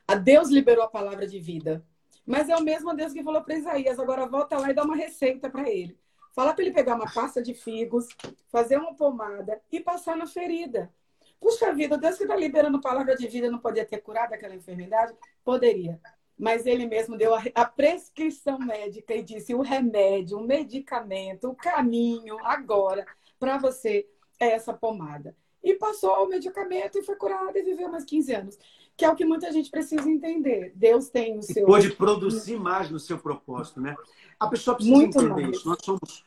[0.09, 1.85] A Deus liberou a palavra de vida.
[2.25, 4.97] Mas é o mesmo Deus que falou para Isaías: agora volta lá e dá uma
[4.97, 5.99] receita para ele.
[6.33, 8.07] Fala para ele pegar uma pasta de figos,
[8.49, 10.93] fazer uma pomada e passar na ferida.
[11.41, 15.15] Puxa vida, Deus que está liberando palavra de vida não podia ter curado aquela enfermidade?
[15.43, 15.99] Poderia.
[16.39, 22.39] Mas ele mesmo deu a, prescrição médica e disse o remédio, o medicamento, o caminho
[22.45, 23.07] agora
[23.39, 24.07] para você
[24.39, 25.35] é essa pomada.
[25.63, 28.59] E passou o medicamento e foi curado e viveu mais 15 anos.
[29.01, 30.75] Que é o que muita gente precisa entender.
[30.77, 31.63] Deus tem o seu.
[31.63, 33.97] E pode produzir mais no seu propósito, né?
[34.39, 35.57] A pessoa precisa Muito entender mais.
[35.57, 35.67] isso.
[35.67, 36.23] Nós somos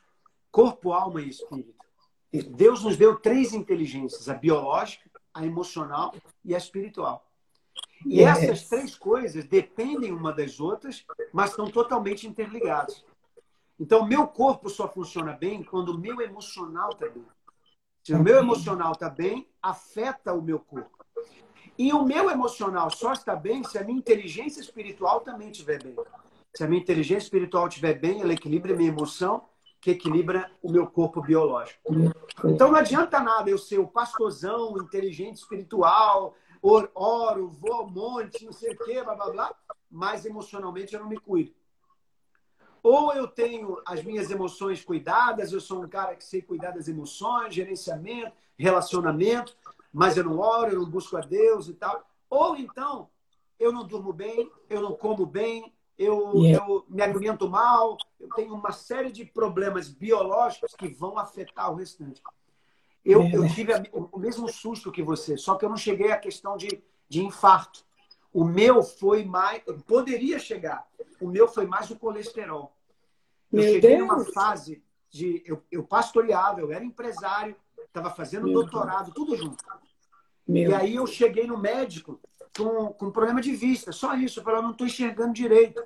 [0.51, 1.85] corpo, alma e espírito.
[2.55, 7.23] Deus nos deu três inteligências: a biológica, a emocional e a espiritual.
[8.07, 8.39] E yes.
[8.39, 13.05] essas três coisas dependem uma das outras, mas estão totalmente interligadas.
[13.79, 17.23] Então, meu corpo só funciona bem quando o meu emocional está bem.
[18.01, 20.92] Se o meu emocional está bem, afeta o meu corpo.
[21.77, 25.95] E o meu emocional só está bem se a minha inteligência espiritual também estiver bem.
[26.53, 29.43] Se a minha inteligência espiritual estiver bem, ela equilibra a minha emoção,
[29.81, 31.81] que equilibra o meu corpo biológico.
[32.45, 38.53] Então não adianta nada eu ser o pastorzão, inteligente espiritual, oro, vou ao monte, não
[38.53, 39.55] sei o quê, blá blá blá,
[39.89, 41.53] mas emocionalmente eu não me cuido.
[42.81, 46.87] Ou eu tenho as minhas emoções cuidadas, eu sou um cara que sei cuidar das
[46.87, 49.55] emoções, gerenciamento, relacionamento,
[49.93, 52.03] mas eu não oro, eu não busco a Deus e tal.
[52.29, 53.09] Ou então
[53.59, 56.65] eu não durmo bem, eu não como bem, eu, yeah.
[56.65, 61.75] eu me alimento mal, eu tenho uma série de problemas biológicos que vão afetar o
[61.75, 62.21] restante.
[63.05, 66.57] Eu, eu tive o mesmo susto que você, só que eu não cheguei à questão
[66.57, 67.85] de, de infarto.
[68.33, 69.61] O meu foi mais.
[69.85, 70.87] Poderia chegar.
[71.21, 72.75] O meu foi mais o colesterol.
[73.51, 73.99] Eu Meu cheguei Deus.
[73.99, 75.43] numa fase de.
[75.45, 77.55] Eu, eu pastoreava, eu era empresário,
[77.93, 79.13] estava fazendo Meu doutorado, Deus.
[79.13, 79.63] tudo junto.
[80.47, 82.19] Meu e aí eu cheguei no médico
[82.57, 84.39] com, com problema de vista, só isso.
[84.39, 85.81] Eu falei, eu não estou enxergando direito.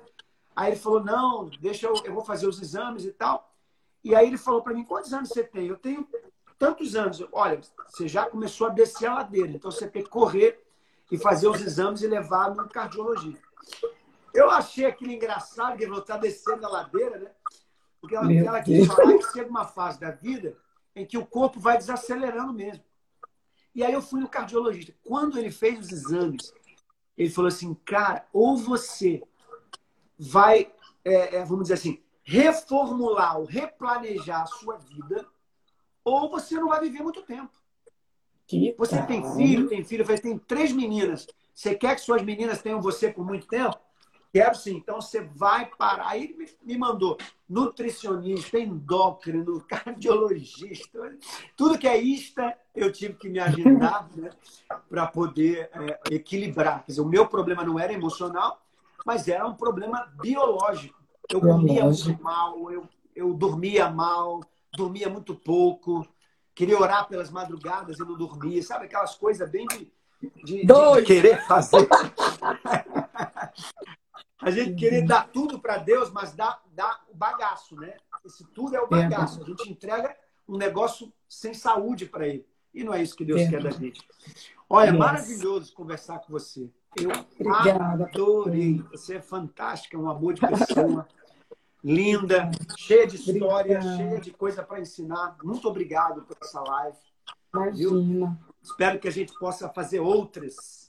[0.56, 3.54] Aí ele falou, não, deixa eu, eu vou fazer os exames e tal.
[4.02, 5.66] E aí ele falou para mim, quantos anos você tem?
[5.66, 6.08] Eu tenho
[6.58, 7.22] tantos anos.
[7.30, 10.60] Olha, você já começou a descer a ladeira, então você tem que correr
[11.12, 13.46] e fazer os exames e levar no cardiologista.
[14.34, 17.30] Eu achei aquilo engraçado, que ele falou, tá descendo a ladeira, né?
[18.00, 20.56] Porque ela, ela quis falar que chega uma fase da vida
[20.98, 22.84] em que o corpo vai desacelerando mesmo.
[23.74, 24.94] E aí eu fui no cardiologista.
[25.04, 26.52] Quando ele fez os exames,
[27.16, 29.22] ele falou assim, cara, ou você
[30.18, 30.72] vai,
[31.04, 35.26] é, é, vamos dizer assim, reformular ou replanejar a sua vida,
[36.04, 37.52] ou você não vai viver muito tempo.
[38.46, 41.26] Que você tem filho, tem filho, tem três meninas.
[41.54, 43.78] Você quer que suas meninas tenham você por muito tempo?
[44.32, 44.76] Quero sim.
[44.76, 46.08] Então você vai parar.
[46.08, 47.16] Aí ele me mandou
[47.48, 51.16] nutricionista, endócrino, cardiologista,
[51.56, 54.30] tudo que é ista, eu tive que me agendar né,
[54.88, 56.84] para poder é, equilibrar.
[56.84, 58.60] Quer dizer, o meu problema não era emocional,
[59.04, 60.98] mas era um problema biológico.
[61.30, 64.40] Eu comia muito mal, eu, eu dormia mal,
[64.74, 66.06] dormia muito pouco,
[66.54, 68.86] queria orar pelas madrugadas e não dormia, sabe?
[68.86, 69.92] Aquelas coisas bem de,
[70.44, 71.86] de, de querer fazer.
[74.40, 77.96] A gente querer dar tudo para Deus, mas dá, dá o bagaço, né?
[78.24, 79.42] Esse tudo é o bagaço.
[79.42, 80.16] A gente entrega
[80.48, 82.46] um negócio sem saúde para ele.
[82.72, 84.00] E não é isso que Deus quer da gente.
[84.70, 84.98] Olha, yes.
[84.98, 86.70] maravilhoso conversar com você.
[86.96, 87.10] Eu
[87.40, 88.04] Obrigada.
[88.04, 88.82] adorei.
[88.92, 91.06] Você é fantástica, um amor de pessoa
[91.82, 93.96] linda, cheia de história, Obrigada.
[93.96, 95.36] cheia de coisa para ensinar.
[95.42, 96.96] Muito obrigado por essa live.
[97.52, 98.00] Imagina.
[98.00, 98.36] Viu?
[98.62, 100.87] Espero que a gente possa fazer outras.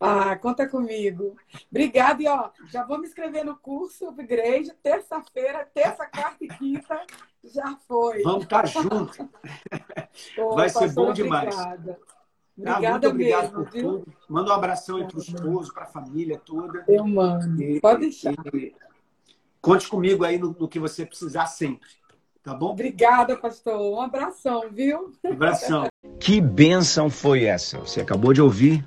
[0.00, 1.36] Ah, conta comigo.
[1.70, 2.22] Obrigada.
[2.22, 7.00] E ó, já vou me inscrever no curso Upgrade, terça-feira, terça, quarta e quinta.
[7.42, 8.22] Já foi.
[8.22, 9.18] Vamos estar tá juntos.
[10.54, 11.54] Vai ser bom demais.
[11.54, 11.98] Obrigada.
[12.56, 13.82] Obrigada ah, muito obrigado mesmo, por viu?
[13.82, 14.14] tudo.
[14.28, 16.84] Manda um abração aí para o esposo, para a família toda.
[16.86, 17.60] Eu mando.
[17.60, 18.32] E, Pode deixar.
[18.54, 18.74] E,
[19.60, 21.88] Conte comigo aí no, no, que você precisar sempre.
[22.42, 22.72] Tá bom?
[22.72, 23.80] Obrigada, pastor.
[23.80, 25.12] Um abração, viu?
[25.24, 25.86] Um abração.
[26.20, 27.78] Que bênção foi essa?
[27.78, 28.86] Você acabou de ouvir